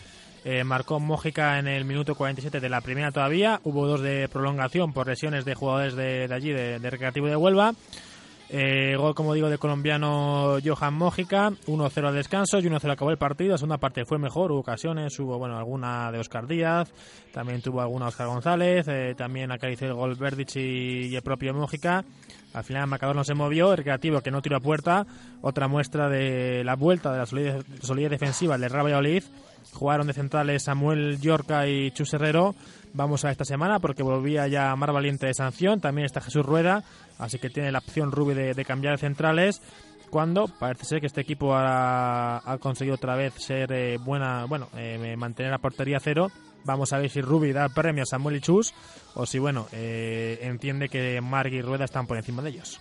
[0.44, 3.60] Eh, marcó Mójica en el minuto 47 de la primera todavía.
[3.64, 7.74] Hubo dos de prolongación por lesiones de jugadores de, allí, de, de Recreativo de Huelva.
[8.52, 13.16] Eh, gol, como digo, de colombiano Johan Mójica, 1-0 al descanso y 1-0 acabó el
[13.16, 13.52] partido.
[13.52, 16.92] La segunda parte fue mejor, hubo ocasiones, hubo bueno alguna de Oscar Díaz,
[17.32, 22.04] también tuvo alguna Oscar González, eh, también acarició el gol Verdich y, el propio Mójica.
[22.52, 25.06] Al final el marcador no se movió, el recreativo que no tiró a puerta,
[25.42, 29.22] otra muestra de la vuelta de la solidez, solidez defensiva del Real Valladolid.
[29.72, 32.54] Jugaron de centrales Samuel Yorca y Chus Herrero.
[32.92, 35.80] Vamos a esta semana porque volvía ya Mar Valiente de sanción.
[35.80, 36.82] También está Jesús Rueda,
[37.18, 39.62] así que tiene la opción Rubi de, cambiar de centrales.
[40.10, 45.14] cuando parece ser que este equipo ha, conseguido otra vez ser eh, buena, bueno, eh,
[45.16, 46.30] mantener la portería cero.
[46.64, 48.74] Vamos a ver si Rubi da premio a Samuel y Chus
[49.14, 52.80] o si, bueno, eh, entiende que Marc y Rueda están por encima de ellos.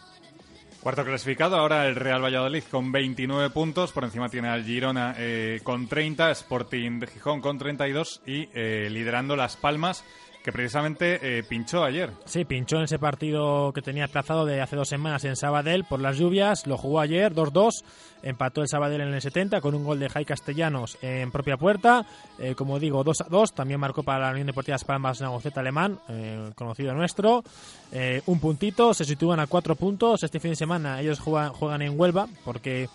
[0.81, 5.59] Cuarto clasificado, ahora el Real Valladolid con 29 puntos, por encima tiene al Girona eh,
[5.61, 10.05] con 30, Sporting de Gijón con 32 y eh, liderando Las Palmas,
[10.43, 12.11] que precisamente eh, pinchó ayer.
[12.25, 15.99] Sí, pinchó en ese partido que tenía aplazado de hace dos semanas en Sabadell por
[15.99, 16.65] las lluvias.
[16.65, 17.83] Lo jugó ayer 2-2.
[18.21, 22.05] Empató el Sabadell en el 70 con un gol de Jai Castellanos en propia puerta.
[22.37, 23.53] Eh, como digo, 2-2.
[23.53, 27.43] También marcó para la Unión Deportiva Las Palmas Nagoceta Alemán, eh, conocido nuestro.
[27.91, 28.93] Eh, un puntito.
[28.93, 30.23] Se sitúan a cuatro puntos.
[30.23, 32.89] Este fin de semana ellos juegan, juegan en Huelva porque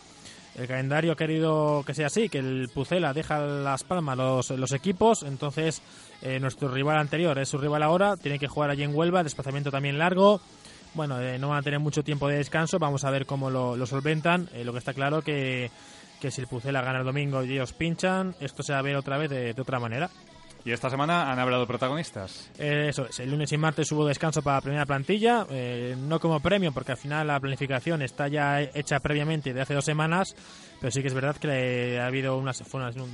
[0.55, 4.73] el calendario ha querido que sea así, que el Pucela deja las palmas los, los
[4.73, 5.83] equipos, entonces
[6.23, 9.71] eh, nuestro rival anterior es su rival ahora, tiene que jugar allí en Huelva, desplazamiento
[9.71, 10.41] también largo.
[10.95, 13.85] Bueno, eh, no van a tener mucho tiempo de descanso, vamos a ver cómo lo,
[13.85, 14.49] solventan.
[14.55, 15.73] Eh, lo que está claro que,
[16.21, 18.95] que si el Pucela gana el domingo y ellos pinchan, esto se va a ver
[18.95, 20.09] otra vez de otra manera.
[20.65, 22.51] Y esta semana han hablado protagonistas.
[22.59, 26.19] Eh, Eso es, el lunes y martes hubo descanso para la primera plantilla, eh, no
[26.19, 30.35] como premio porque al final la planificación está ya hecha previamente de hace dos semanas,
[30.81, 32.63] pero sí que es verdad que ha habido unas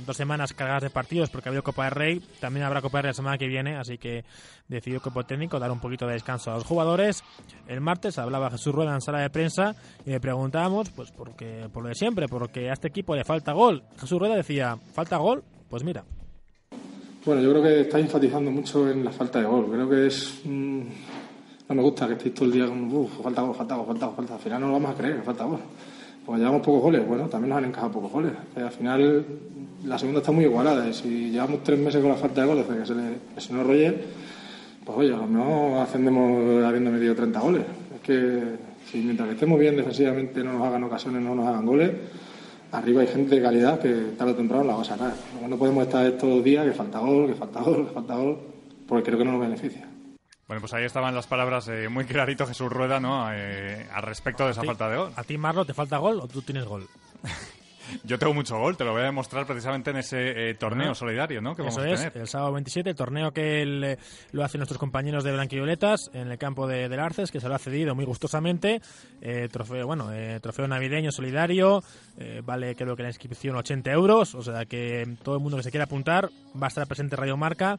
[0.05, 3.03] dos semanas cargadas de partidos porque ha habido Copa del Rey, también habrá Copa del
[3.03, 4.23] Rey la semana que viene, así que
[4.69, 7.21] decidió el cuerpo técnico dar un poquito de descanso a los jugadores.
[7.67, 11.83] El martes hablaba Jesús Rueda en sala de prensa y le preguntábamos, pues porque, por
[11.83, 13.83] lo de siempre, porque a este equipo le falta gol.
[13.99, 15.43] Jesús Rueda decía, ¿falta gol?
[15.69, 16.05] Pues mira,
[17.23, 19.67] Bueno, yo creo que estáis enfatizando mucho en la falta de gol.
[19.71, 20.41] Creo que es.
[20.43, 20.81] mm,
[21.69, 22.65] no me gusta que estéis todo el día.
[22.67, 24.33] Uf, falta gol, falta gol, falta gol, falta.
[24.33, 25.59] Al final no lo vamos a creer, que falta gol.
[26.25, 27.07] Pues llevamos pocos goles.
[27.07, 28.31] Bueno, también nos han encajado pocos goles.
[28.55, 29.25] Al final,
[29.85, 30.89] la segunda está muy igualada.
[30.89, 33.63] Y si llevamos tres meses con la falta de goles, desde que se le lesionó
[33.63, 34.03] Roger,
[34.83, 37.63] pues oye, mejor ascendemos habiendo metido 30 goles.
[37.95, 38.41] Es que
[38.91, 41.91] si mientras que estemos bien defensivamente no nos hagan ocasiones, no nos hagan goles,
[42.71, 45.13] arriba hay gente de calidad que tarde o temprano la va a sacar.
[45.47, 48.39] No podemos estar estos dos días que falta gol, que falta gol, que falta gol,
[48.87, 49.87] porque creo que no nos beneficia.
[50.47, 53.29] Bueno, pues ahí estaban las palabras eh, muy clarito Jesús Rueda, ¿no?
[53.33, 54.67] Eh, al respecto de esa Sí.
[54.67, 55.11] falta de gol.
[55.15, 56.87] ¿A ti, Marlo, te falta gol o tú tienes gol?
[58.03, 60.95] Yo tengo mucho gol, te lo voy a demostrar precisamente en ese eh, torneo Ah.
[60.95, 61.55] solidario, ¿no?
[61.55, 63.97] Que vamos Eso a es, el sábado 27, el torneo que el, eh,
[64.31, 67.55] lo hacen nuestros compañeros de Blanquivioletas en el campo de, del Arces, que se lo
[67.55, 68.81] ha cedido muy gustosamente.
[69.21, 71.83] Eh, trofeo, bueno, eh, trofeo navideño solidario,
[72.17, 75.63] eh, vale creo que la inscripción 80 euros, o sea que todo el mundo que
[75.63, 76.29] se quiera apuntar
[76.61, 77.77] va a estar presente Radio Marca.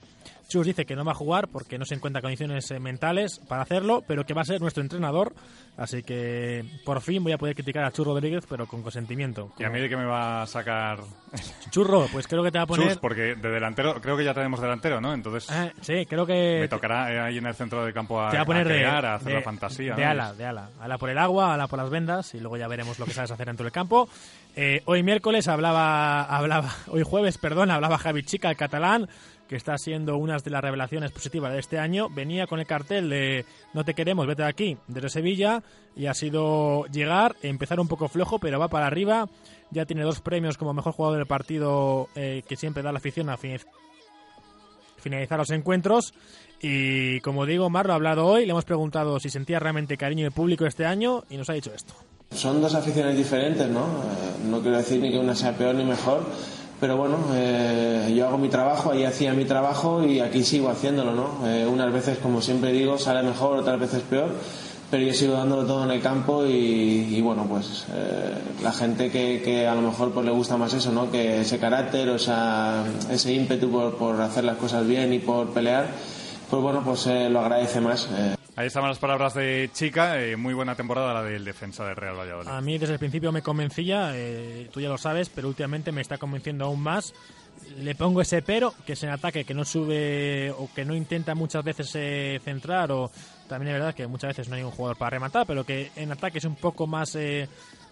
[0.48, 3.62] Chus dice que no va a jugar porque no se encuentra condiciones eh, mentales para
[3.62, 5.33] hacerlo, pero que va a ser nuestro entrenador,
[5.76, 9.52] así que por fin voy a poder criticar a Chus Rodríguez, pero con consentimiento.
[9.59, 10.98] ¿Y a mí de qué me va a sacar
[11.70, 12.88] Churro, pues creo que te va a poner...
[12.88, 12.98] Chus?
[12.98, 15.14] Porque de delantero, creo que ya tenemos delantero, ¿no?
[15.14, 18.31] Entonces Eh, sí, creo que me tocará eh, ahí en el centro del campo a,
[18.31, 19.94] te va a poner a de, crear, a hacer de- la fantasía.
[19.94, 20.11] de ¿no?
[20.11, 20.68] ala, de ala.
[20.81, 23.31] Ala por el agua, ala por las vendas y luego ya veremos lo que sabes
[23.31, 24.09] hacer dentro del campo.
[24.55, 29.09] Eh, hoy miércoles hablaba, hablaba, hoy jueves, perdón, hablaba Javi Chica, el catalán,
[29.53, 32.09] que está siendo una de las revelaciones positivas de este año.
[32.09, 35.62] Venía con el cartel de no te queremos, vete de aquí, desde Sevilla,
[35.95, 39.29] y ha sido llegar, empezar un poco flojo, pero va para arriba.
[39.71, 43.29] Ya tiene dos premios como mejor jugador del partido eh, que siempre da la afición
[43.29, 43.61] a fin-
[44.97, 46.15] finalizar los encuentros.
[46.62, 50.33] Y como digo, Marlo ha hablado hoy, le hemos preguntado si sentía realmente cariño del
[50.33, 51.93] público este año y nos ha dicho esto.
[52.31, 53.81] Son dos aficiones diferentes, ¿no?
[53.81, 56.25] Eh, no quiero decir ni que una sea peor ni mejor,
[56.83, 61.12] pero bueno, eh, yo hago mi trabajo, ahí hacía mi trabajo y aquí sigo haciéndolo,
[61.14, 61.47] ¿no?
[61.47, 64.31] Eh, unas veces, como siempre digo, sale mejor, otras veces peor,
[64.90, 69.42] pero yo sigo dándolo todo en el campo y, bueno, pues eh, la gente que,
[69.45, 71.09] que a lo mejor pues le gusta más eso, ¿no?
[71.09, 75.51] Que ese carácter o esa, ese ímpetu por, por hacer las cosas bien y por
[75.51, 75.87] pelear,
[76.51, 78.09] pues bueno, pues eh, lo agradece más.
[78.55, 82.19] Ahí estaban las palabras de Chica, eh, muy buena temporada la del defensa del Real
[82.19, 82.51] Valladolid.
[82.51, 86.03] A mí desde el principio me convencía, eh, tú ya lo sabes, pero últimamente me
[86.03, 87.15] está convenciendo aún más.
[87.79, 91.35] Le pongo ese pero, que es en ataque, que no sube o que no intenta
[91.35, 93.11] muchas veces eh, centrar, o
[93.49, 96.12] también es verdad que muchas veces no hay un jugador para rematar, pero que en
[96.12, 97.17] ataque es un poco más,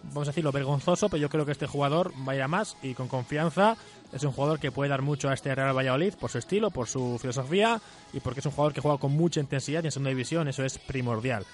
[0.04, 2.76] vamos a decirlo, vergonzoso, pero yo creo que este jugador va a ir a más
[2.82, 3.76] y con confianza.
[4.12, 6.88] Es un jugador que puede dar mucho a este Real Valladolid por su estilo, por
[6.88, 7.80] su filosofía
[8.12, 10.64] y porque es un jugador que juega con mucha intensidad y en segunda división eso
[10.64, 11.44] es primordial.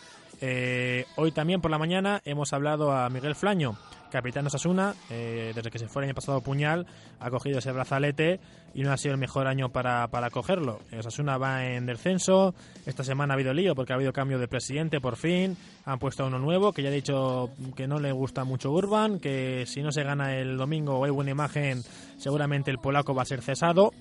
[0.41, 3.77] Eh, hoy también por la mañana hemos hablado a Miguel Flaño,
[4.17, 6.87] capitán Osasuna, eh, desde que se fue el año pasado Puñal,
[7.21, 8.41] ha cogido ese brazalete
[8.73, 10.81] y no ha sido el mejor año para, para cogerlo.
[10.99, 12.55] Osasuna va en descenso,
[12.87, 16.25] esta semana ha habido lío porque ha habido cambio de presidente por fin, han puesto
[16.25, 19.83] a uno nuevo que ya ha dicho que no le gusta mucho Urban, que si
[19.83, 21.83] no se gana el domingo o hay buena imagen,
[22.17, 23.93] seguramente el polaco va a ser cesado.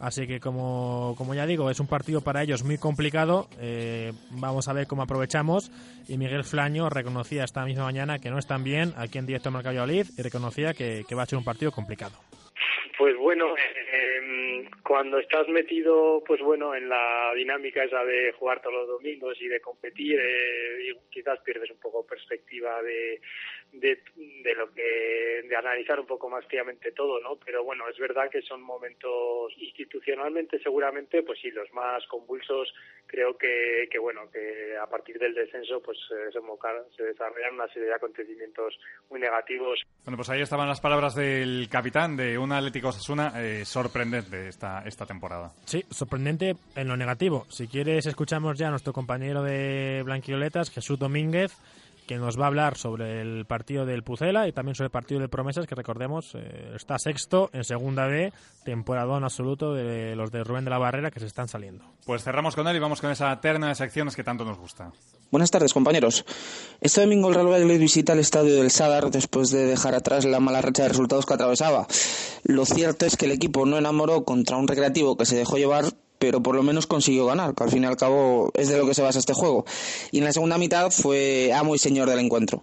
[0.00, 3.48] Así que como, como ya digo, es un partido para ellos muy complicado.
[3.60, 5.70] Eh, vamos a ver cómo aprovechamos.
[6.08, 9.68] Y Miguel Flaño reconocía esta misma mañana que no están bien aquí en directo Marca
[9.68, 12.16] Valladolid y reconocía que, que va a ser un partido complicado.
[12.98, 18.74] Pues bueno, eh, cuando estás metido, pues bueno, en la dinámica esa de jugar todos
[18.74, 23.20] los domingos y de competir, eh, quizás pierdes un poco perspectiva de,
[23.72, 27.36] de, de lo que, de analizar un poco más fríamente todo, ¿no?
[27.44, 32.72] Pero bueno, es verdad que son momentos institucionalmente, seguramente, pues sí, los más convulsos.
[33.06, 36.30] Creo que, que bueno, que a partir del descenso, pues se,
[36.96, 39.80] se desarrollan una serie de acontecimientos muy negativos.
[40.04, 44.82] Bueno, pues ahí estaban las palabras del capitán de un Atlético Osasuna eh, sorprendente esta,
[44.86, 45.50] esta temporada.
[45.64, 47.46] Sí, sorprendente en lo negativo.
[47.48, 51.52] Si quieres, escuchamos ya a nuestro compañero de Blanquioletas, Jesús Domínguez,
[52.10, 55.20] que nos va a hablar sobre el partido del Pucela y también sobre el partido
[55.20, 58.32] de Promesas, que recordemos eh, está sexto en segunda B,
[58.64, 61.84] temporadón absoluto de los de Rubén de la Barrera que se están saliendo.
[62.04, 64.90] Pues cerramos con él y vamos con esa terna de secciones que tanto nos gusta.
[65.30, 66.24] Buenas tardes, compañeros.
[66.80, 70.40] Este domingo el Real Valladolid visita el estadio del Sadar después de dejar atrás la
[70.40, 71.86] mala racha de resultados que atravesaba.
[72.42, 75.84] Lo cierto es que el equipo no enamoró contra un recreativo que se dejó llevar,
[76.20, 78.86] pero por lo menos consiguió ganar, que al fin y al cabo es de lo
[78.86, 79.64] que se basa este juego.
[80.12, 82.62] Y en la segunda mitad fue amo y señor del encuentro.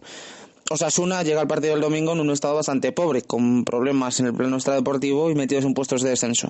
[0.69, 4.33] Osasuna llega al partido del domingo en un estado bastante pobre, con problemas en el
[4.33, 6.49] plano extradeportivo y metidos en puestos de descenso.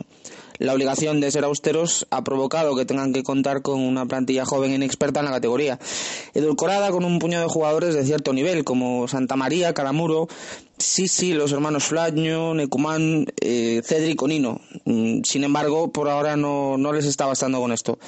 [0.58, 4.72] La obligación de ser austeros ha provocado que tengan que contar con una plantilla joven
[4.72, 5.78] e inexperta en la categoría,
[6.34, 10.28] edulcorada con un puñado de jugadores de cierto nivel, como Santa María, Calamuro,
[10.80, 14.62] sí, sí, los hermanos Flaño, Necumán, eh, Cedric o Nino.
[14.86, 18.00] Mm, Sin embargo, por ahora no, no les está bastando con esto.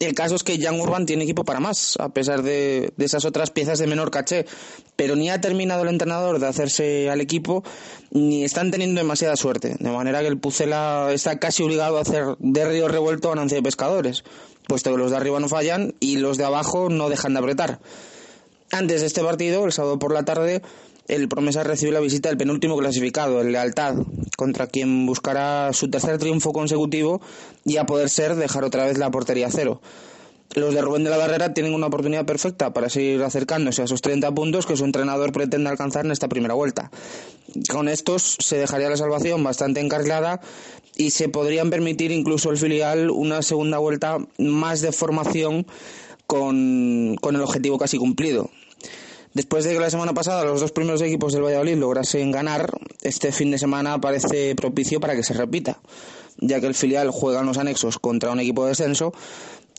[0.00, 3.50] El caso es que Jan Urban tiene equipo para más, a pesar de, esas otras
[3.50, 4.46] piezas de menor caché.
[4.94, 7.64] Pero ni ha terminado el entrenador de hacerse al equipo,
[8.12, 9.74] ni están teniendo demasiada suerte.
[9.78, 13.62] De manera que el Pucela está casi obligado a hacer de río revuelto ganancia de
[13.62, 14.22] pescadores,
[14.68, 17.80] puesto que los de arriba no fallan y los de abajo no dejan de apretar.
[18.70, 20.62] Antes de este partido, el sábado por la tarde,
[21.08, 23.96] el Promesa recibió la visita del penúltimo clasificado, el Lealtad,
[24.36, 27.20] contra quien buscará su tercer triunfo consecutivo
[27.64, 29.80] y a poder ser dejar otra vez la portería cero.
[30.54, 34.00] Los de Rubén de la Barrera tienen una oportunidad perfecta para seguir acercándose a esos
[34.00, 36.90] 30 puntos que su entrenador pretende alcanzar en esta primera vuelta.
[37.70, 40.40] Con estos se dejaría la salvación bastante encarrilada
[40.96, 45.66] y se podrían permitir incluso el filial una segunda vuelta más de formación
[46.26, 48.50] con, con el objetivo casi cumplido.
[49.34, 52.70] Después de que la semana pasada los dos primeros equipos del Valladolid lograsen ganar,
[53.02, 55.78] este fin de semana parece propicio para que se repita,
[56.38, 59.12] ya que el filial juega en los anexos contra un equipo de descenso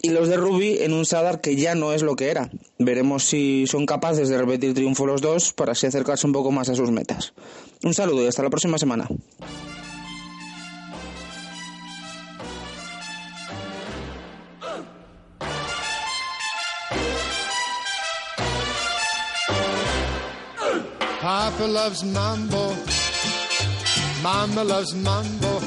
[0.01, 2.49] y los de Rubi en un Sadar que ya no es lo que era.
[2.77, 6.69] Veremos si son capaces de repetir triunfo los dos para así acercarse un poco más
[6.69, 7.33] a sus metas.
[7.83, 9.07] Un saludo y hasta la próxima semana.
[21.59, 22.73] Papa loves mambo.
[24.23, 25.59] Mama loves mambo.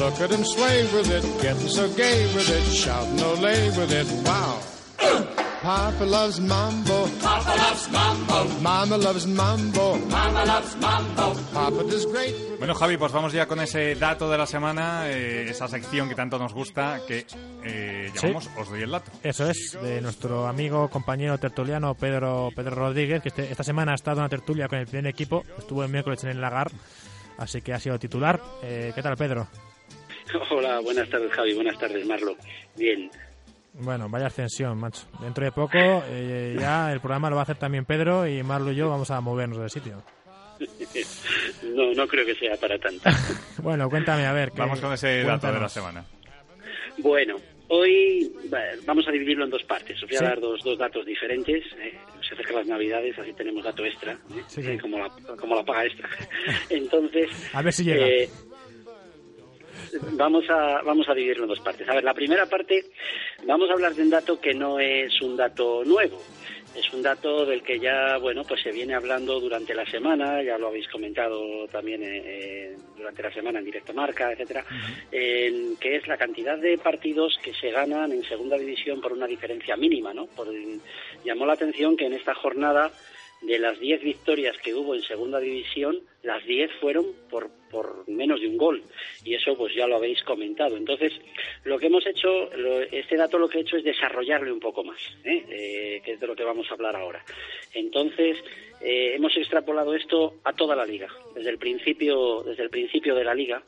[0.00, 4.06] Look at him sway with it, getting so gay with it, shouting olay with it.
[4.26, 4.51] Wow.
[5.62, 7.06] Papa loves mambo.
[7.22, 8.60] Papa loves mambo.
[8.60, 9.96] Mama loves mambo.
[10.10, 11.34] Mama loves mambo.
[11.54, 12.34] Papa does great.
[12.58, 16.16] Bueno, Javi, pues vamos ya con ese dato de la semana, eh, esa sección que
[16.16, 17.26] tanto nos gusta, que
[17.64, 19.12] eh, llamamos Os doy el dato.
[19.22, 23.94] Eso es, de nuestro amigo, compañero tertuliano Pedro, Pedro Rodríguez, que este- esta semana ha
[23.94, 26.72] estado en una tertulia con el primer equipo, estuvo el miércoles en el Lagar,
[27.38, 28.40] así que ha sido titular.
[28.64, 29.46] Eh, ¿Qué tal, Pedro?
[30.50, 32.36] Hola, buenas tardes Javi, buenas tardes Marlo.
[32.76, 33.10] Bien,
[33.74, 35.06] Bueno, vaya ascensión, macho.
[35.20, 38.70] Dentro de poco eh, ya el programa lo va a hacer también Pedro y Marlo
[38.72, 40.02] y yo vamos a movernos del sitio.
[41.74, 43.08] no, no creo que sea para tanto.
[43.62, 44.50] Bueno, cuéntame, a ver.
[44.52, 46.04] que- Vamos con ese dato de la semana.
[46.98, 47.36] Bueno,
[47.68, 49.96] hoy bueno, vamos a dividirlo en dos partes.
[50.02, 50.24] Os voy a Sí.
[50.24, 51.64] dar dos, dos datos diferentes.
[51.78, 51.98] eh.
[52.28, 54.16] Se acercan las navidades, así tenemos dato extra, ¿eh?
[54.48, 54.70] Sí, sí.
[54.70, 55.08] Eh, Como, la,
[55.38, 56.08] como la paga extra.
[56.70, 58.06] Entonces, A ver si llega.
[60.12, 61.88] Vamos a vamos a dividirlo en dos partes.
[61.88, 62.84] A ver, la primera parte
[63.44, 66.20] vamos a hablar de un dato que no es un dato nuevo.
[66.74, 70.56] Es un dato del que ya, bueno, pues se viene hablando durante la semana, ya
[70.56, 74.64] lo habéis comentado también eh, eh, durante la semana en directo marca, etcétera,
[75.10, 79.26] en que es la cantidad de partidos que se ganan en segunda división por una
[79.26, 80.24] diferencia mínima, ¿no?
[80.26, 80.48] Por,
[81.22, 82.90] llamó la atención que en esta jornada
[83.42, 88.40] de las 10 victorias que hubo en segunda división, las 10 fueron por, por menos
[88.40, 88.82] de un gol.
[89.24, 90.76] Y eso pues ya lo habéis comentado.
[90.76, 91.12] Entonces,
[91.64, 94.84] lo que hemos hecho, lo- este dato lo que he hecho es desarrollarle un poco
[94.84, 95.44] más, ¿eh?
[95.48, 97.24] Eh, que es de lo que vamos a hablar ahora.
[97.74, 98.38] Entonces,
[98.80, 101.08] eh, hemos extrapolado esto a toda la liga.
[101.34, 103.62] Desde el principio, desde el principio de la liga,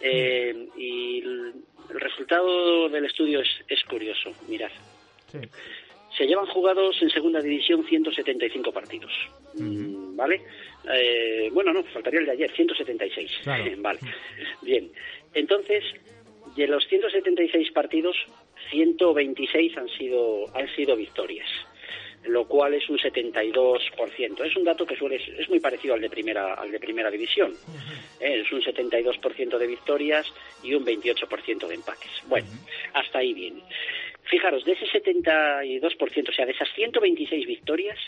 [0.00, 1.54] Eh, y el,
[1.90, 4.30] resultado del estudio es, es curioso.
[4.46, 4.70] Mirad.
[6.18, 9.12] Se llevan jugados en segunda división 175 partidos.
[9.54, 10.42] ¿Vale?
[10.92, 13.30] Eh, bueno, no, faltaría el de ayer, 176.
[13.44, 13.64] Claro.
[13.78, 14.00] vale.
[14.60, 14.90] Bien.
[15.32, 15.84] Entonces,
[16.56, 18.16] de los 176 partidos,
[18.70, 21.48] 126 han sido, han sido victorias
[22.24, 24.44] lo cual es un 72%.
[24.44, 27.52] Es un dato que suele es muy parecido al de primera al de primera división.
[28.20, 30.26] Eh, Es un 72% de victorias
[30.62, 32.10] y un 28% de empates.
[32.26, 32.48] Bueno,
[32.92, 33.62] hasta ahí bien.
[34.28, 37.98] Fijaros, de ese 72%, o sea, de esas 126 victorias,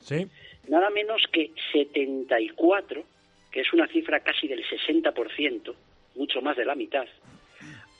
[0.00, 0.26] Sí.
[0.68, 3.04] nada menos que 74,
[3.50, 5.74] que es una cifra casi del 60%,
[6.16, 7.06] mucho más de la mitad,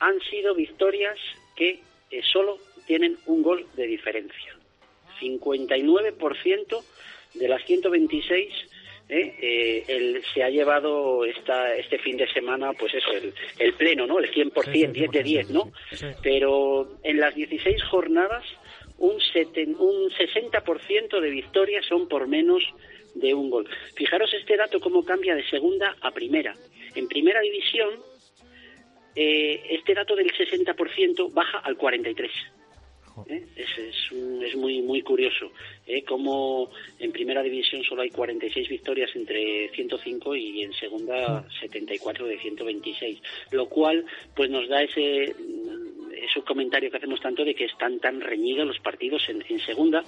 [0.00, 1.18] han sido victorias
[1.56, 4.54] que eh, solo tienen un gol de diferencia.
[5.20, 6.84] 59%
[7.34, 8.52] de las 126
[9.12, 13.74] eh, eh, el- se ha llevado esta, este fin de semana, pues eso, el, el
[13.74, 14.18] pleno, ¿no?
[14.18, 14.52] El 100%,
[14.92, 15.72] 10 de 10, ¿no?
[16.22, 18.44] Pero en las 16 jornadas,
[18.98, 22.62] un, seten- un 60% de victorias son por menos
[23.14, 23.68] de un gol.
[23.96, 26.54] Fijaros este dato cómo cambia de segunda a primera.
[26.94, 27.90] En primera división,
[29.14, 32.30] eh, este dato del 60% baja al 43%.
[33.28, 33.44] ¿Eh?
[33.56, 35.52] Es, es, un- es muy muy curioso
[35.86, 36.02] ¿eh?
[36.04, 42.38] como en primera división solo hay 46 victorias entre 105 y en segunda 74 de
[42.38, 43.20] 126
[43.52, 44.04] lo cual
[44.34, 45.34] pues nos da ese
[46.14, 50.04] ese comentario que hacemos tanto de que están tan reñidos los partidos en, en segunda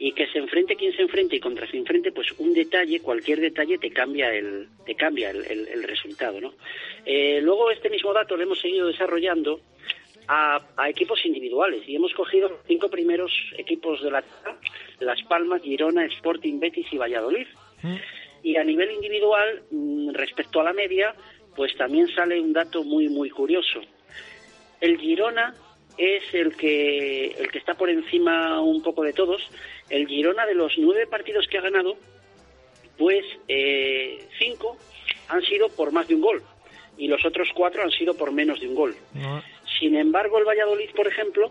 [0.00, 3.40] y que se enfrente quien se enfrente y contra se enfrente, pues un detalle, cualquier
[3.40, 6.54] detalle te cambia el, te cambia el, el- el resultado, ¿no?
[7.04, 9.60] Eh, luego este mismo dato lo hemos seguido desarrollando
[10.28, 14.60] a, a equipos individuales y hemos cogido cinco primeros equipos de la tabla,
[15.00, 17.46] Las Palmas, Girona, Sporting, Betis y Valladolid.
[18.42, 21.14] Y a nivel individual, mm, respecto a la media,
[21.56, 23.80] pues también sale un dato muy, muy curioso.
[24.80, 25.54] El Girona
[25.96, 29.42] es el que, el que está por encima un poco de todos.
[29.88, 31.96] El Girona de los nueve partidos que ha ganado,
[32.96, 34.76] pues eh, cinco
[35.28, 36.42] han sido por más de un gol
[36.96, 38.96] y los otros cuatro han sido por menos de un gol.
[39.78, 41.50] Sin embargo, el Valladolid, por ejemplo,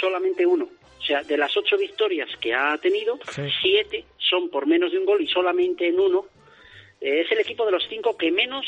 [0.00, 0.68] solamente uno.
[0.98, 3.42] O sea, de las ocho victorias que ha tenido, Sí.
[3.62, 6.26] siete son por menos de un gol y solamente en uno
[7.00, 8.66] eh, es el equipo de los cinco que menos,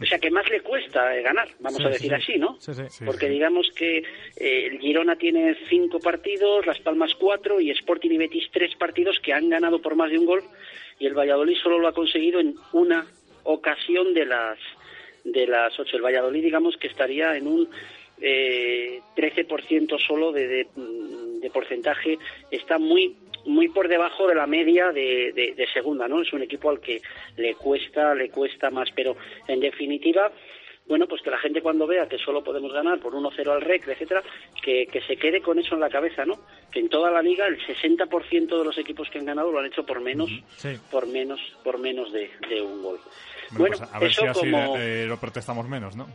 [0.00, 2.14] o sea, que más le cuesta eh, ganar, vamos Sí, a decir sí.
[2.14, 2.58] así, ¿no?
[3.06, 3.98] Porque digamos que
[4.36, 9.18] eh, el Girona tiene cinco partidos, Las Palmas cuatro y Sporting y Betis tres partidos
[9.20, 10.42] que han ganado por más de un gol
[10.98, 13.06] y el Valladolid solo lo ha conseguido en una
[13.44, 14.58] ocasión de las
[15.24, 15.96] de las ocho.
[15.96, 17.68] El Valladolid digamos que estaría en un
[18.20, 22.18] eh, 13% solo de, de, de porcentaje,
[22.50, 23.16] está muy
[23.46, 26.20] muy por debajo de la media de, de- segunda, ¿no?
[26.20, 27.00] Es un equipo al que
[27.36, 29.16] le cuesta, le cuesta más, pero
[29.46, 30.30] en definitiva,
[30.86, 33.88] bueno, pues que la gente cuando vea que solo podemos ganar por 1-0 al REC,
[33.88, 34.22] etcétera,
[34.62, 36.34] que, que se quede con eso en la cabeza, ¿no?
[36.70, 39.66] Que en toda la liga el 60% de los equipos que han ganado lo han
[39.66, 40.76] hecho por menos, Sí.
[40.90, 42.98] por menos, por menos de, de un gol.
[43.52, 46.06] Bueno, Bueno, pues a ver eso si así como eh, lo protestamos menos, ¿no?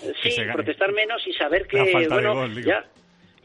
[0.00, 2.84] Que sí, protestar menos y saber que bueno, gol, ya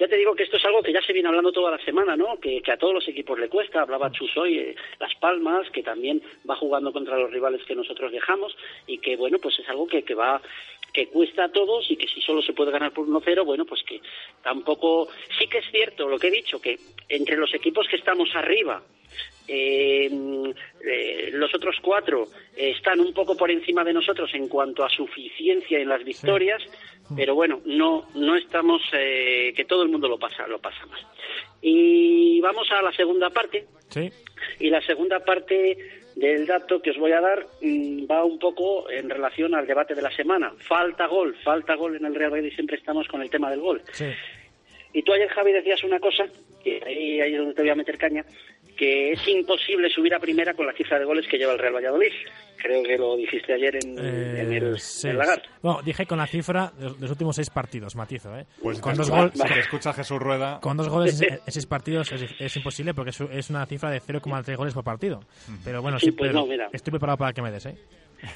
[0.01, 2.17] ya te digo que esto es algo que ya se viene hablando toda la semana,
[2.17, 2.39] ¿no?
[2.39, 3.83] Que, que a todos los equipos le cuesta.
[3.83, 8.11] Hablaba Chus hoy, eh, Las Palmas, que también va jugando contra los rivales que nosotros
[8.11, 10.41] dejamos y que, bueno, pues es algo que, que va
[10.91, 13.83] que cuesta a todos y que si solo se puede ganar por 1-0, bueno, pues
[13.83, 14.01] que
[14.41, 15.07] tampoco...
[15.37, 18.81] Sí que es cierto lo que he dicho, que entre los equipos que estamos arriba,
[19.47, 20.09] eh,
[20.85, 25.79] eh, los otros cuatro están un poco por encima de nosotros en cuanto a suficiencia
[25.79, 26.61] en las victorias,
[27.15, 31.01] pero bueno, no no estamos eh, que todo el mundo lo pasa lo pasa mal.
[31.61, 33.65] Y vamos a la segunda parte.
[33.89, 34.09] Sí.
[34.59, 35.77] Y la segunda parte
[36.15, 39.95] del dato que os voy a dar mm, va un poco en relación al debate
[39.95, 40.53] de la semana.
[40.67, 43.81] Falta gol, falta gol en el Real Madrid, siempre estamos con el tema del gol.
[43.91, 44.05] Sí.
[44.93, 46.25] Y tú ayer, Javi, decías una cosa,
[46.63, 48.25] que ahí, ahí es donde te voy a meter caña,
[48.81, 51.75] que es imposible subir a primera con la cifra de goles que lleva el Real
[51.75, 52.11] Valladolid.
[52.57, 55.05] Creo que lo dijiste ayer en, en el, Eh, sí.
[55.05, 55.43] en el Lagar.
[55.61, 58.47] Bueno, dije con la cifra de los últimos seis partidos, matizo, ¿eh?
[58.59, 60.59] Pues con dos, escucha- gol- si te escucha Jesús Rueda.
[60.61, 63.91] con dos goles en, en seis partidos es, es imposible porque es, es una cifra
[63.91, 65.19] de 0,3 goles por partido.
[65.63, 66.67] Pero bueno, Sí, sí, pues Pedro, no, mira.
[66.73, 67.75] estoy preparado para que me des, ¿eh?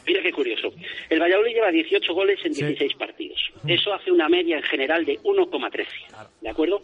[0.05, 0.71] Mira qué curioso.
[1.09, 3.39] El Valladolid lleva 18 goles en 16 partidos.
[3.67, 5.85] Eso hace una media en general de 1,13.
[6.41, 6.81] ¿De acuerdo?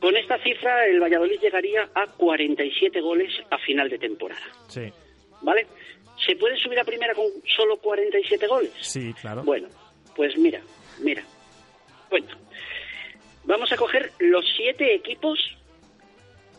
[0.00, 4.42] Con esta cifra, el Valladolid llegaría a 47 goles a final de temporada.
[4.68, 4.92] Sí,
[5.42, 5.66] ¿Vale?
[6.24, 7.26] ¿Se puede subir a primera con
[7.56, 8.72] solo 47 goles?
[8.80, 9.42] sí, claro.
[9.42, 9.68] Bueno,
[10.14, 10.60] pues mira,
[11.00, 11.22] mira.
[12.10, 12.26] Bueno,
[13.44, 15.38] vamos a coger los siete equipos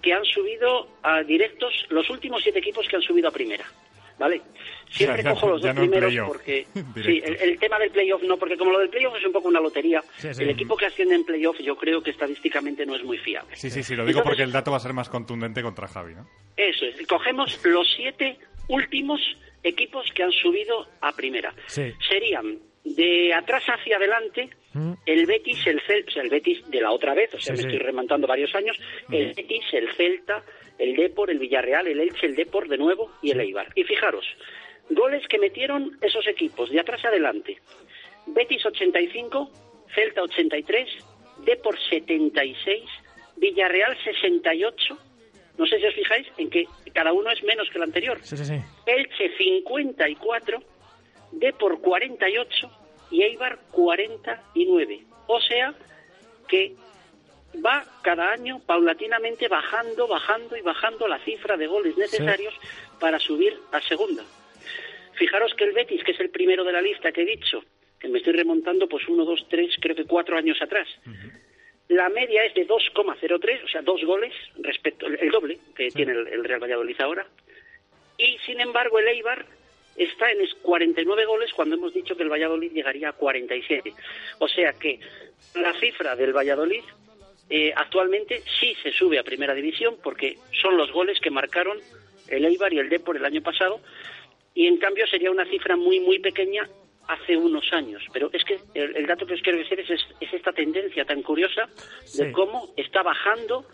[0.02, 3.66] que han subido a directos, los últimos siete equipos que han subido a primera.
[4.18, 4.42] ¿vale?
[4.90, 6.66] Siempre Ya, ya, cojo los dos no primeros porque...
[7.04, 9.48] sí, el, el tema del playoff no, porque como lo del playoff es un poco
[9.50, 10.44] una lotería, Sí, sí.
[10.44, 13.56] el equipo que asciende en playoff yo creo que estadísticamente no es muy fiable.
[13.56, 15.88] Sí, sí, sí, lo digo Entonces- porque el dato va a ser más contundente contra
[15.88, 16.28] Javi, ¿no?
[16.56, 18.38] Eso es, cogemos los siete
[18.70, 19.20] últimos
[19.64, 21.54] equipos que han subido a primera.
[21.68, 24.94] Serían de atrás hacia adelante Mm.
[25.08, 27.76] el Betis, el Celta, el Betis de la otra vez, o sea, Sí, me sí.
[27.76, 28.78] estoy remontando varios años,
[29.10, 30.44] el Betis, el Celta,
[30.78, 33.70] el Depor, el Villarreal, el Elche, el Depor de nuevo y el Eibar.
[33.74, 34.26] Y fijaros,
[34.90, 37.60] goles que metieron esos equipos de atrás adelante.
[38.28, 39.50] Betis 85,
[39.94, 40.90] Celta 83,
[41.46, 42.84] Depor 76,
[43.38, 44.98] Villarreal 68.
[45.58, 48.20] No sé si os fijáis en que cada uno es menos que el anterior.
[48.22, 48.56] Sí, sí, sí.
[48.86, 50.62] Elche 54,
[51.32, 52.72] Depor 48
[53.12, 55.04] y Eibar 49.
[55.28, 55.74] O sea
[56.48, 56.76] que
[57.66, 62.54] va cada año paulatinamente bajando, bajando y bajando la cifra de goles necesarios
[63.00, 64.24] para subir a segunda.
[65.18, 67.64] Fijaros que el Betis, que es el primero de la lista que he dicho,
[68.00, 70.88] que me estoy remontando pues uno, dos, tres, creo que cuatro años atrás.
[71.90, 76.28] La media es de 2,03, o sea, dos goles respecto, el, doble que tiene el,
[76.28, 77.26] el Real Valladolid ahora.
[78.18, 79.46] Y sin embargo, el Eibar
[79.96, 83.94] está en es- 49 goles cuando hemos dicho que el Valladolid llegaría a 47.
[84.40, 85.00] O sea que
[85.56, 86.84] la cifra del Valladolid
[87.50, 91.80] eh, actualmente sí se sube a primera división porque son los goles que marcaron
[92.28, 93.80] el Eibar y el Depor el año pasado
[94.58, 96.68] y en cambio sería una cifra muy muy pequeña
[97.08, 98.04] hace unos años.
[98.12, 101.06] Pero es que el, el dato que os quiero decir es, es, es esta tendencia
[101.06, 101.70] tan curiosa
[102.18, 103.66] de cómo está bajando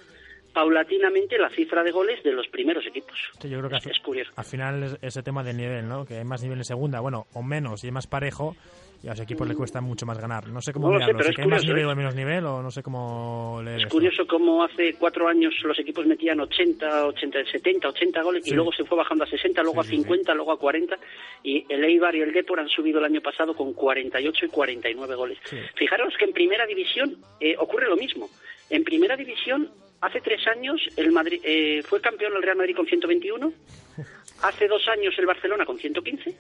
[0.53, 3.17] paulatinamente la cifra de goles de los primeros equipos.
[3.39, 4.31] Sí, yo creo que es, al, es curioso.
[4.36, 6.05] al final es ese tema de nivel, ¿no?
[6.05, 8.55] Que hay más nivel en segunda, bueno, o menos y es más parejo
[9.04, 10.47] y a los equipos les cuesta mucho más ganar.
[10.47, 11.86] No sé cómo No lo sé, mirarlo, pero si hay más curioso, nivel ¿eh?
[11.86, 15.54] o hay menos nivel o no sé cómo leer Es curioso cómo hace cuatro años
[15.64, 18.51] los equipos metían 80, 80, 70, 80 goles Sí.
[18.51, 20.97] y luego se fue bajando a 60, luego a 50, luego a 40
[21.43, 25.16] y el Eibar y el Depor han subido el año pasado con 48 y 49
[25.16, 25.38] goles.
[25.76, 28.30] Fijaros que en primera división eh, ocurre lo mismo.
[28.70, 32.86] En primera división hace tres años el Madrid eh, fue campeón el Real Madrid con
[32.86, 33.51] 121,
[34.43, 36.38] hace dos años el Barcelona con 115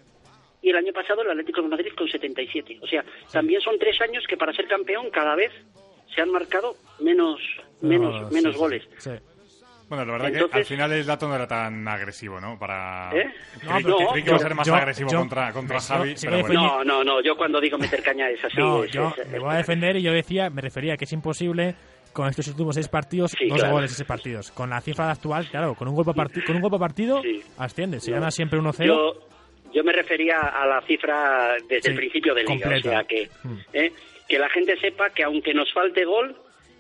[0.63, 2.79] y el año pasado el Atlético de Madrid con 77.
[2.81, 5.51] O sea, también son tres años que para ser campeón cada vez
[6.15, 7.39] se han marcado menos
[7.81, 8.83] menos No, menos sí, sí, goles.
[8.97, 9.11] Sí.
[9.89, 12.57] Bueno, la verdad que al final el dato no era tan agresivo, ¿no?
[12.57, 13.11] Para...
[13.13, 13.31] ¿Eh?
[13.59, 16.15] Creí, No, creí que iba a ser más yo- agresivo yo- contra, contra yo- Javi,
[16.21, 16.53] pero bueno.
[16.53, 18.57] No, no, no, yo cuando digo meter caña es así.
[18.57, 21.03] No, es- yo es- me voy a defender y yo decía, me refería a que
[21.05, 21.75] es imposible
[22.13, 23.73] con estos últimos seis partidos, Sí, dos claro.
[23.73, 24.51] goles seis partidos.
[24.51, 27.21] Con la cifra actual, claro, con un gol por, parti- con un gol por partido,
[27.57, 27.99] asciende.
[27.99, 28.15] Si No.
[28.17, 29.13] gana siempre 1-0,
[29.73, 32.89] Yo, me refería a la cifra desde Sí, el principio de liga, completa.
[32.89, 33.57] o sea que, Mm.
[33.73, 33.91] ¿eh?
[34.27, 36.35] que la gente sepa que aunque nos falte gol,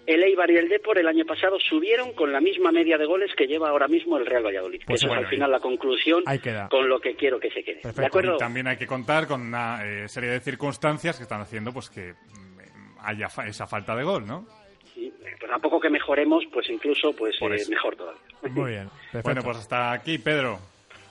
[0.05, 3.31] el Eibar y el Depor el año pasado subieron con la misma media de goles
[3.37, 4.81] que lleva ahora mismo el Real Valladolid.
[4.85, 6.23] Pues bueno, es al final la conclusión
[6.69, 7.79] con lo que quiero que se quede.
[7.83, 8.35] ¿De acuerdo?
[8.35, 11.89] Y también hay que contar con una eh, serie de circunstancias que están haciendo pues
[11.89, 14.45] que mm, haya fa- esa falta de gol, ¿no?
[14.93, 18.21] Sí, pues a poco que mejoremos, pues incluso pues eh, mejor todavía.
[18.49, 18.89] Muy bien.
[19.23, 20.59] Bueno, pues hasta aquí, Pedro.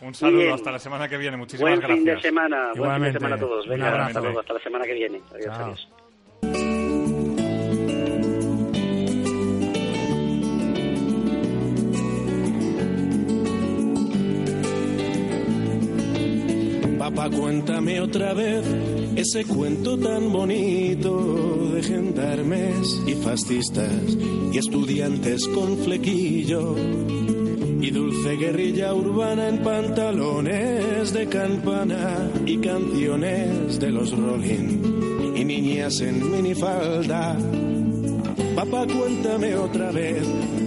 [0.02, 0.52] Un saludo, bien.
[0.52, 1.36] hasta la semana que viene.
[1.36, 1.98] Muchísimas Buen gracias.
[1.98, 3.18] fin de semana, buen fin de Igualmente.
[3.18, 3.66] semana a todos.
[3.68, 4.08] Venga, Igualmente.
[4.10, 5.20] hasta luego, hasta la semana que viene.
[5.32, 5.64] Adiós, Chao.
[5.64, 5.88] adiós.
[16.98, 18.64] Papá, cuéntame otra vez
[19.16, 24.16] ese cuento tan bonito de gendarmes y fascistas
[24.52, 26.76] y estudiantes con flequillo
[27.82, 36.00] y dulce guerrilla urbana en pantalones de campana y canciones de los Rolling y niñas
[36.00, 37.36] en minifalda.
[38.54, 40.22] Papá, cuéntame otra vez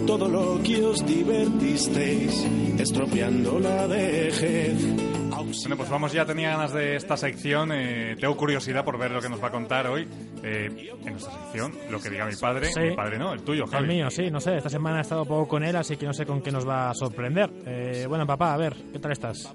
[0.05, 2.45] todo lo que os divertisteis
[2.77, 5.14] estropeando la vejez.
[5.63, 7.71] Bueno, pues vamos, ya tenía ganas de esta sección.
[7.73, 10.07] eh, tengo curiosidad por ver lo que nos va a contar hoy
[10.43, 10.67] eh,
[11.05, 11.71] en nuestra sección.
[11.89, 12.65] Lo que diga mi padre.
[12.67, 12.79] Sí.
[12.79, 13.87] Mi padre no, el tuyo, el Javi.
[13.87, 14.57] mío, sí, no sé.
[14.57, 16.89] Esta semana he estado poco con él, así que no sé con qué nos va
[16.89, 17.49] a sorprender.
[17.65, 19.53] Eh, bueno, papá, a ver, ¿qué tal estás?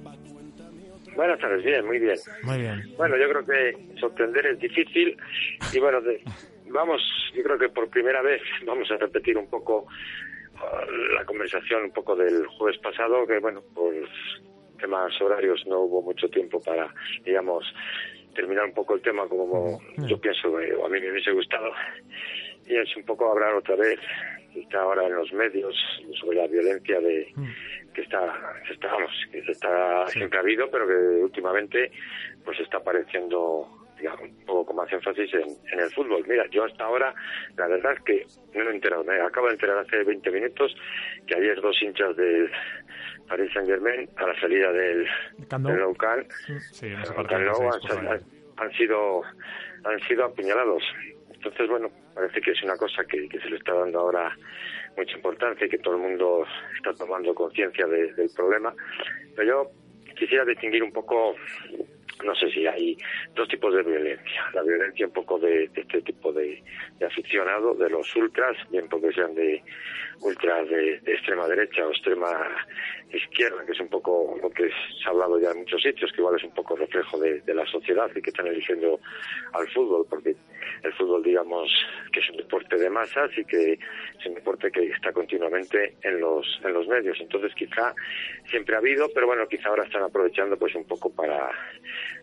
[1.16, 2.16] Buenas tardes, bien, muy bien.
[2.44, 2.82] Muy bien.
[2.96, 5.16] Bueno, yo creo que sorprender es difícil
[5.72, 6.22] y bueno, de-
[6.70, 7.00] vamos,
[7.34, 9.80] yo creo que por primera vez vamos a repetir un poco
[10.54, 13.92] uh, la conversación un poco del jueves pasado, que bueno, por
[14.80, 16.92] temas horarios no hubo mucho tiempo para,
[17.24, 17.64] digamos,
[18.34, 21.70] terminar un poco el tema como yo pienso eh, o a mí me hubiese gustado.
[22.66, 23.98] Y es un poco hablar otra vez,
[24.54, 25.74] está ahora en los medios,
[26.20, 27.32] sobre la violencia de
[27.92, 31.90] que está, que está, vamos, que se está siempre ha habido, pero que últimamente
[32.44, 33.68] pues está apareciendo
[33.98, 36.24] digamos, un poco con más énfasis en, en el fútbol.
[36.26, 37.14] Mira, yo hasta ahora,
[37.56, 40.74] la verdad es que no me he enterado, me acabo de enterar hace 20 minutos
[41.26, 42.50] que ayer dos hinchas del
[43.30, 45.06] Paris Saint Germain, a la salida del,
[46.46, 46.52] Sí,
[47.86, 47.92] se
[48.58, 49.22] han, sido
[49.84, 50.82] han sido apuñalados.
[51.32, 54.36] Entonces, bueno, parece que es una cosa que, que se le está dando ahora
[54.96, 56.44] mucha importancia y que todo el mundo
[56.76, 58.74] está tomando conciencia de- del problema.
[59.36, 59.70] Pero yo
[60.18, 61.34] quisiera distinguir un poco,
[62.24, 62.98] no sé si hay
[63.34, 64.42] dos tipos de violencia.
[64.52, 66.62] La violencia un poco de, de este tipo de,
[66.98, 69.62] de aficionados, de los ultras, bien porque sean de
[70.20, 72.28] ultras de, de extrema derecha o extrema
[73.12, 76.20] izquierda, que es un poco lo que se ha hablado ya en muchos sitios, que
[76.20, 79.00] igual es un poco reflejo de, la sociedad y que están eligiendo
[79.52, 80.36] al fútbol, porque
[80.82, 81.70] el fútbol, digamos,
[82.12, 86.20] que es un deporte de masas y que es un deporte que está continuamente en
[86.20, 87.18] los en los medios.
[87.20, 87.94] Entonces, quizá
[88.48, 91.50] siempre ha habido, pero bueno, quizá ahora están aprovechando pues un poco para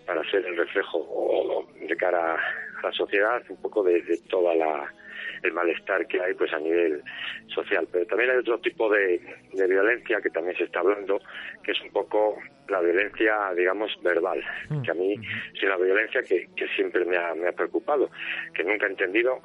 [0.05, 4.93] para hacer el reflejo de cara a la sociedad, un poco de, de toda la
[5.43, 7.01] el malestar que hay pues a nivel
[7.47, 7.87] social.
[7.91, 9.21] Pero también hay otro tipo de,
[9.53, 11.19] de violencia que también se está hablando,
[11.63, 12.37] que es un poco
[12.69, 14.43] la violencia, digamos, verbal,
[14.83, 15.15] que a mí
[15.53, 18.09] es una violencia que, que siempre me ha, me ha preocupado,
[18.53, 19.41] que nunca he entendido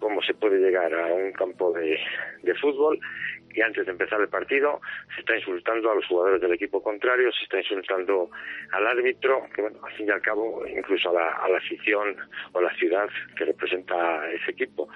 [0.00, 1.98] cómo se puede llegar a un campo de,
[2.42, 2.98] de fútbol
[3.54, 4.80] y antes de empezar el partido
[5.14, 8.30] se está insultando a los jugadores del equipo contrario, se está insultando
[8.72, 12.16] al árbitro, que bueno, al fin y al cabo incluso a la, a la afición
[12.52, 14.88] o la ciudad que representa ese equipo.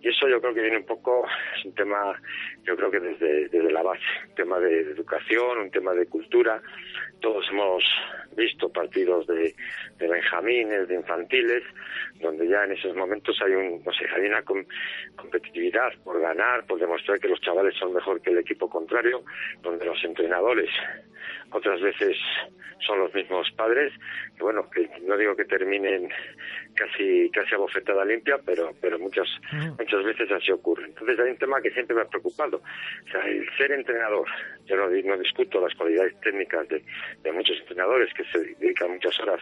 [0.00, 2.20] Y eso yo creo que viene un poco, es un tema,
[2.64, 6.62] yo creo que desde, la base, un tema de, educación, un tema de cultura.
[7.20, 7.84] Todos hemos
[8.36, 9.54] visto partidos de,
[9.98, 11.64] de benjamines, de infantiles,
[12.20, 14.64] donde ya en esos momentos hay un, no sé, hay una com-
[15.16, 19.24] competitividad por ganar, por demostrar que los chavales son mejor que el equipo contrario,
[19.60, 20.70] donde los entrenadores
[21.50, 22.16] otras veces
[22.86, 23.92] son los mismos padres,
[24.36, 26.08] que bueno, que no digo que terminen
[26.74, 29.26] casi casi a bofetada limpia, pero pero muchas
[29.78, 30.84] muchas veces así ocurre.
[30.86, 34.28] Entonces hay un tema que siempre me ha preocupado, o sea, el ser entrenador.
[34.66, 36.82] Yo no, di- no discuto las cualidades técnicas de,
[37.22, 39.40] de muchos entrenadores que se dedican muchas horas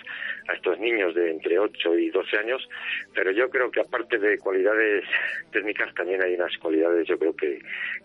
[0.48, 2.66] a estos niños de entre 8 y 12 años,
[3.14, 5.04] pero yo creo que aparte de cualidades
[5.52, 7.58] técnicas también hay unas cualidades, yo creo que,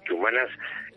[0.05, 0.49] que humanas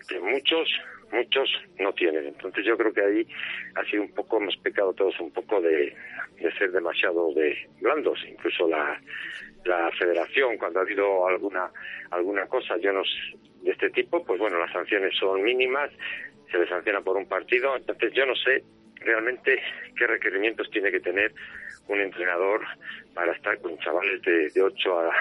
[0.08, 0.68] que muchos
[1.12, 1.48] muchos
[1.78, 2.26] no tienen.
[2.26, 3.26] Entonces yo creo que ahí
[3.74, 5.94] ha sido un poco, hemos pecado todos un poco de,
[6.40, 9.00] de ser demasiado de blandos, incluso la,
[9.64, 11.70] la federación cuando ha habido alguna
[12.10, 15.90] alguna cosa yo no sé, de este tipo, pues bueno, las sanciones son mínimas,
[16.50, 18.62] se le sanciona por un partido, entonces yo no sé
[18.96, 19.60] realmente
[19.96, 21.32] qué requerimientos tiene que tener
[21.88, 22.62] un entrenador
[23.14, 25.12] para estar con chavales de, de 8 a,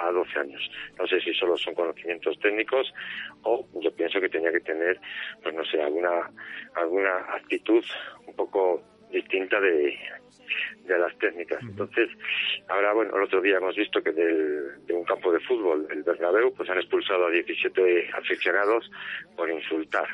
[0.00, 0.70] a 12 años.
[0.98, 2.92] No sé si solo son conocimientos técnicos
[3.42, 4.98] o yo pienso que tenía que tener,
[5.42, 6.30] pues no sé, alguna,
[6.74, 7.84] alguna actitud
[8.26, 9.98] un poco distinta de,
[10.86, 11.60] de las técnicas.
[11.62, 12.08] Entonces,
[12.68, 16.02] ahora, bueno, el otro día hemos visto que del, de un campo de fútbol, el
[16.02, 18.90] Bernabéu, pues han expulsado a 17 aficionados
[19.36, 20.08] por insultar.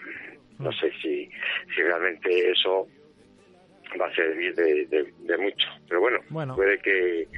[0.59, 1.29] No sé si,
[1.75, 2.89] si realmente eso
[4.01, 5.69] va a servir de, de, de mucho.
[5.89, 6.57] Pero bueno, Bueno.
[6.57, 7.29] puede que,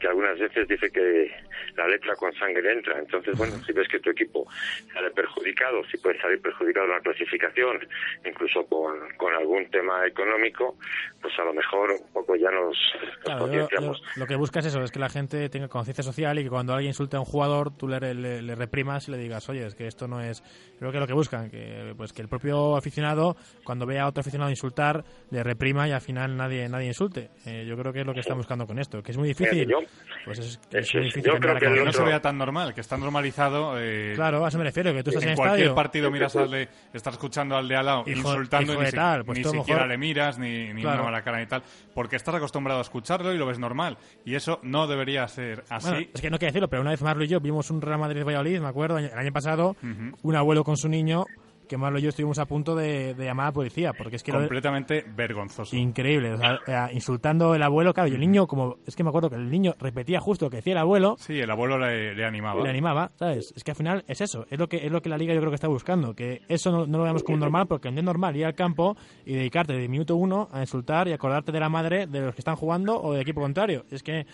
[0.00, 1.30] que algunas veces dice que
[1.76, 2.98] la letra con sangre entra.
[2.98, 4.46] Entonces, bueno, si ves que tu equipo
[4.92, 7.78] sale perjudicado, si puede salir perjudicado en la clasificación,
[8.24, 10.76] incluso con, con algún tema económico,
[11.20, 14.00] pues a lo mejor un poco ya nos, nos Claro, yo- concienciamos.
[14.00, 16.50] yo lo que busca es eso, es que la gente tenga conciencia social y que
[16.50, 19.66] cuando alguien insulte a un jugador tú le, le- le reprimas y le digas, oye,
[19.66, 20.42] es que esto no es...
[20.78, 24.08] Creo que es lo que buscan, que pues que el propio aficionado, cuando vea a
[24.08, 27.30] otro aficionado insultar, le reprima y al final nadie nadie insulte.
[27.46, 29.72] Eh, yo creo que es lo que están buscando con esto, que es muy difícil.
[30.24, 30.60] Pues es,
[30.94, 32.96] muy difícil Yo creo que la el Que no se vea tan normal, que está
[32.96, 33.74] normalizado.
[33.78, 35.74] eh, Claro, a eso me refiero, que tú estás en, en cualquier estadio.
[35.74, 38.90] partido miras al de, estás escuchando al de al lado Hijo- insultando hijo y ni,
[38.90, 41.02] si- tal, pues ni siquiera mejor- le miras ni, ni Claro.
[41.02, 41.62] una mala cara ni tal,
[41.94, 43.96] porque estás acostumbrado a escucharlo y lo ves normal.
[44.24, 45.88] Y eso no debería ser así.
[45.90, 47.98] Bueno, es que no quiero decirlo, pero una vez Marlo y yo vimos un Real
[47.98, 49.76] Madrid-Valladolid, me acuerdo, el año pasado,
[50.22, 51.24] un abuelo con su niño,
[51.74, 54.22] que Marlo y yo estuvimos a punto de, de llamar a la policía, porque es
[54.22, 54.32] que...
[54.32, 55.74] lo- completamente vergonzoso.
[55.76, 59.08] Increíble, o sea, eh, insultando el abuelo, claro, y el niño, como es que me
[59.10, 62.14] acuerdo que el niño repetía justo lo que decía el abuelo, Sí, el abuelo le,
[62.14, 62.62] le animaba.
[62.62, 63.52] le animaba, ¿sabes?
[63.56, 65.40] Es que al final es eso, es lo que es lo que la liga yo
[65.40, 68.04] creo que está buscando, que eso no, no lo veamos como normal, porque no es
[68.04, 71.68] normal ir al campo y dedicarte de minuto uno a insultar y acordarte de la
[71.68, 73.84] madre de los que están jugando o del equipo contrario.
[73.90, 74.26] Es que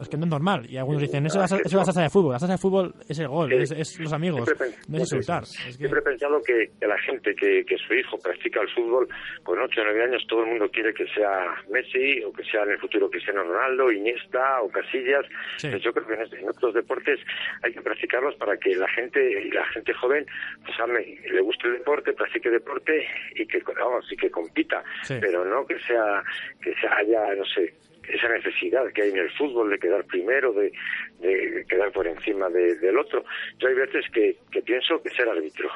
[0.00, 0.66] es que no es normal.
[0.70, 2.58] Y algunos dicen, eso, es la- eso es la salsa de fútbol, la salsa de
[2.58, 4.48] fútbol es el gol, es, es los amigos,
[4.88, 5.42] no es insultar.
[5.42, 8.68] Es que- Siempre he pensado que, que la gente que, que su hijo practica el
[8.70, 9.08] fútbol
[9.44, 12.62] con 8 o 9 años, todo el mundo quiere que sea Messi o que sea
[12.64, 15.24] en el futuro Cristiano Ronaldo, Iniesta o Casillas.
[15.60, 17.20] Pues yo creo que en, este- en otros deportes
[17.62, 20.26] hay que practicarlos para que la gente y la gente joven
[20.64, 25.14] pues ame, le guste el deporte, practique deporte y que vamos, y que compita, Sí.
[25.20, 26.22] pero no que sea
[26.62, 27.74] que haya no sé
[28.08, 30.72] esa necesidad que hay en el fútbol de quedar primero, de,
[31.20, 33.22] de quedar por encima de- del otro.
[33.58, 35.68] Yo hay veces que, que pienso que ser árbitro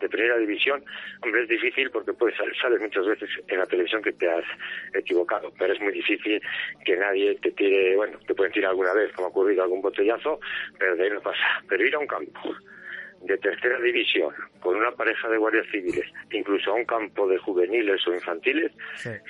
[0.00, 0.84] de primera división,
[1.22, 4.44] hombre, es difícil porque puedes sal- sales muchas veces en la televisión que te has
[4.94, 6.40] equivocado, pero es muy difícil
[6.84, 10.40] que nadie te tire, bueno, te pueden tirar alguna vez, como ha ocurrido algún botellazo,
[10.78, 11.62] pero de ahí no pasa.
[11.68, 12.54] Pero ir a un campo
[13.22, 18.06] de tercera división con una pareja de guardias civiles, incluso a un campo de juveniles
[18.06, 18.70] o infantiles,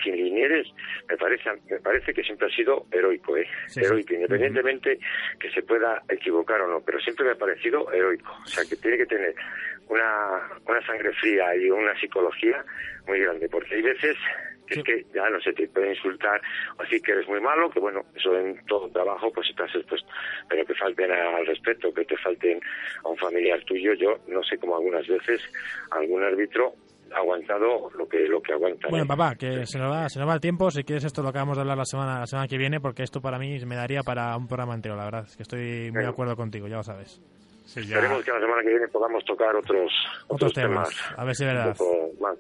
[0.03, 0.67] sin linieres,
[1.09, 3.47] me parece, me parece que siempre ha sido heroico, ¿eh?
[3.69, 3.87] Sí, sí.
[3.87, 4.99] heroico, independientemente
[5.39, 8.33] que se pueda equivocar o no, pero siempre me ha parecido heroico.
[8.43, 9.33] O sea, que tiene que tener
[9.89, 12.65] una, una sangre fría y una psicología
[13.07, 14.17] muy grande, porque hay veces
[14.67, 16.41] que es que ya no se te puede insultar
[16.79, 20.09] o decir que eres muy malo, que bueno, eso en todo trabajo pues estás expuesto,
[20.49, 22.61] pero que falten al respeto, que te falten
[23.05, 25.41] a un familiar tuyo, yo no sé cómo algunas veces
[25.91, 26.75] algún árbitro
[27.13, 28.89] ha aguantado lo que lo que aguanta.
[28.89, 29.09] Bueno, ¿eh?
[29.09, 30.71] papá, que se nos va, se nos va el tiempo.
[30.71, 33.21] Si quieres esto lo acabamos de hablar la semana, la semana que viene, porque esto
[33.21, 35.25] para mí me daría para un programa entero, la verdad.
[35.27, 37.21] Es que estoy muy de acuerdo contigo, ya lo sabes.
[37.65, 39.91] Esperemos que la semana que viene podamos tocar otros
[40.29, 41.69] Otros temas, a ver si es verdad.
[41.69, 42.37] un poco más,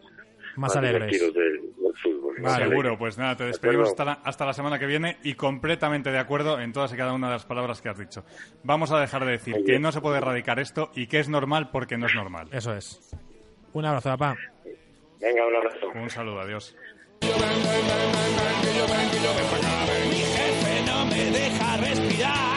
[0.57, 1.11] Más alegres.
[1.11, 2.41] divertidos del, del fútbol.
[2.41, 2.99] Más Seguro, alegres.
[2.99, 6.19] pues nada, te De despedimos hasta la, hasta la semana que viene y completamente de
[6.19, 8.25] acuerdo en todas y cada una de las palabras que has dicho.
[8.63, 11.71] Vamos a dejar de decir que no se puede erradicar esto y que es normal
[11.73, 12.49] porque no es normal.
[12.53, 13.01] Eso es.
[13.73, 14.37] Un abrazo, papá.
[15.21, 15.89] Venga, un abrazo.
[15.95, 16.77] Un saludo, adiós.
[20.11, 22.54] Mi jefe no me deja respirar.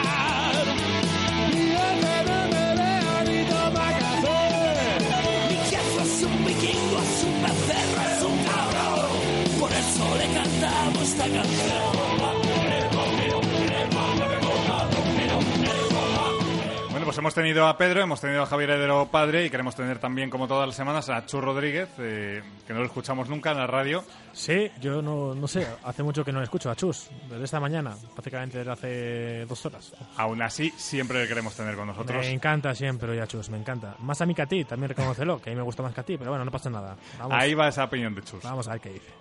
[16.90, 19.98] Bueno, pues hemos tenido a Pedro, hemos tenido a Javier Heredero padre y queremos tener
[19.98, 23.58] también, como todas las semanas, a Chu Rodríguez, eh, que no lo escuchamos nunca en
[23.58, 24.02] la radio.
[24.32, 27.94] Sí, yo no, no sé, hace mucho que no escucho a Chus, desde esta mañana,
[28.14, 29.92] prácticamente desde hace dos horas.
[30.16, 32.18] Aún así, siempre le queremos tener con nosotros.
[32.24, 33.94] Me encanta siempre oír a Chus, me encanta.
[34.00, 36.00] Más a mí que a ti, también reconócelo, que a mí me gusta más que
[36.00, 36.96] a ti, pero bueno, no pasa nada.
[37.18, 38.42] Vamos, Ahí va esa opinión de Chus.
[38.42, 39.12] vamos a ver qué dice.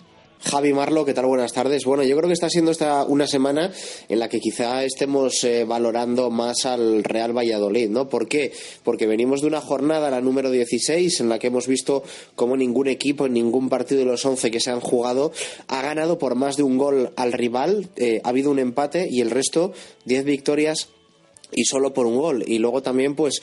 [0.42, 1.26] Javi Marlo, ¿qué tal?
[1.26, 1.84] Buenas tardes.
[1.86, 3.72] Bueno, yo creo que está siendo esta una semana
[4.08, 8.08] en la que quizá estemos eh, valorando más al Real Valladolid, ¿no?
[8.08, 8.54] ¿Por qué?
[8.84, 12.04] Porque venimos de una jornada, la número 16, en la que hemos visto
[12.36, 15.32] cómo ningún equipo en ningún partido de los 11 que se han jugado
[15.68, 17.90] ha ganado por más de un gol al rival.
[17.96, 19.74] Eh, ha habido un empate y el resto,
[20.06, 20.90] 10 victorias
[21.52, 22.44] y solo por un gol.
[22.46, 23.42] Y luego también, pues,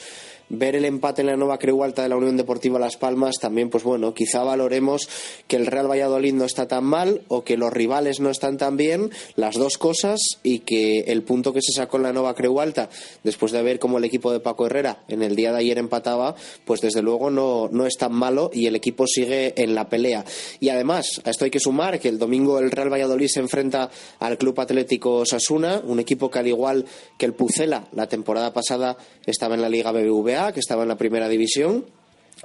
[0.48, 3.70] ver el empate en la nueva Creu Alta de la Unión Deportiva Las Palmas, también,
[3.70, 5.08] pues bueno, quizá valoremos
[5.48, 8.76] que el Real Valladolid no está tan mal o que los rivales no están tan
[8.76, 12.60] bien, las dos cosas, y que el punto que se sacó en la nueva Creu
[12.60, 12.88] Alta,
[13.22, 16.34] después de ver cómo el equipo de Paco Herrera en el día de ayer empataba,
[16.64, 20.24] pues desde luego no, no es tan malo y el equipo sigue en la pelea.
[20.60, 23.90] Y además, a esto hay que sumar que el domingo el Real Valladolid se enfrenta
[24.18, 26.84] al Club Atlético Sasuna, un equipo que al igual
[27.18, 30.98] que el Pucela la temporada pasada estaba en la Liga BBVA, que estaba en la
[30.98, 31.84] primera división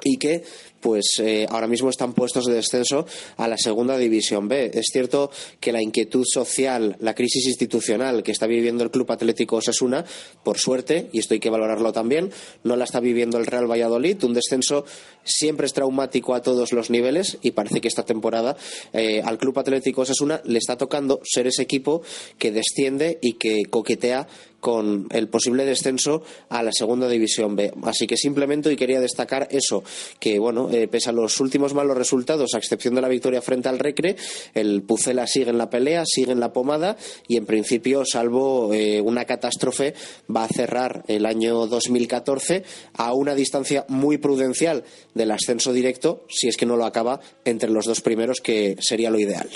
[0.03, 0.43] y que
[0.81, 3.05] pues eh, ahora mismo están puestos de descenso
[3.37, 4.71] a la segunda división B.
[4.73, 9.57] Es cierto que la inquietud social, la crisis institucional que está viviendo el Club Atlético
[9.57, 10.05] Osasuna,
[10.43, 12.31] por suerte, y esto hay que valorarlo también,
[12.63, 14.23] no la está viviendo el Real Valladolid.
[14.23, 14.85] Un descenso
[15.23, 18.57] siempre es traumático a todos los niveles y parece que esta temporada
[18.93, 22.01] eh, al Club Atlético Osasuna le está tocando ser ese equipo
[22.37, 24.27] que desciende y que coquetea
[24.59, 27.71] con el posible descenso a la segunda división B.
[27.83, 29.83] Así que simplemente hoy quería destacar eso,
[30.19, 33.69] que bueno, eh, pese a los últimos malos resultados, a excepción de la victoria frente
[33.69, 34.15] al Recre,
[34.53, 36.97] el Pucela sigue en la pelea, sigue en la pomada
[37.27, 39.93] y en principio, salvo eh, una catástrofe,
[40.33, 42.63] va a cerrar el año 2014
[42.93, 47.69] a una distancia muy prudencial del ascenso directo, si es que no lo acaba entre
[47.69, 49.49] los dos primeros, que sería lo ideal.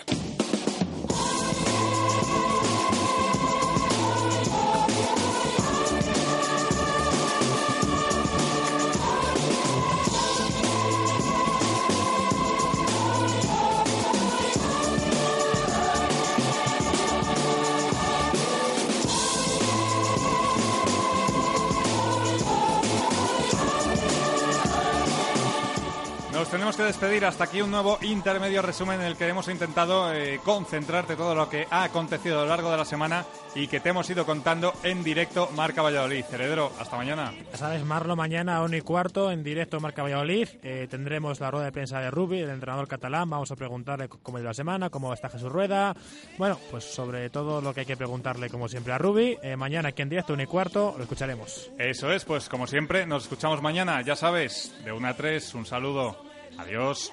[27.23, 31.49] Hasta aquí un nuevo intermedio resumen en el que hemos intentado eh, concentrarte todo lo
[31.49, 34.73] que ha acontecido a lo largo de la semana y que te hemos ido contando
[34.83, 36.25] en directo Marca Valladolid.
[36.29, 37.33] Heredero, hasta mañana.
[37.51, 40.49] Ya sabes, Marlo, mañana a 1 y cuarto en directo Marca Valladolid.
[40.63, 43.29] Eh, tendremos la rueda de prensa de Rubi, el entrenador catalán.
[43.29, 45.95] Vamos a preguntarle cómo ha ido la semana, cómo está Jesús Rueda.
[46.37, 49.37] Bueno, pues sobre todo lo que hay que preguntarle, como siempre, a Rubi.
[49.41, 51.71] Eh, mañana aquí en directo, 1 y cuarto, lo escucharemos.
[51.79, 54.01] Eso es, pues como siempre, nos escuchamos mañana.
[54.01, 56.32] Ya sabes, de 1 a 3, un saludo.
[56.57, 57.11] Adiós.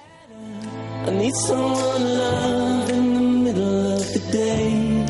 [1.07, 5.05] I need someone love in the middle of the day.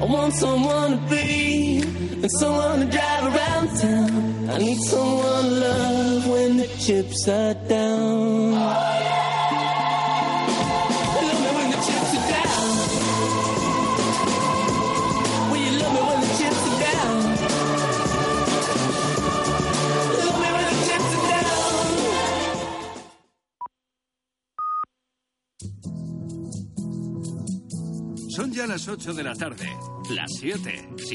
[0.00, 1.80] I want someone to be
[2.22, 4.50] and someone to drive around town.
[4.50, 8.52] I need someone to love when the chips are down.
[8.52, 9.25] Love
[28.36, 29.66] Son ya las 8 de la tarde,
[30.10, 30.90] las 7.
[30.98, 31.14] Si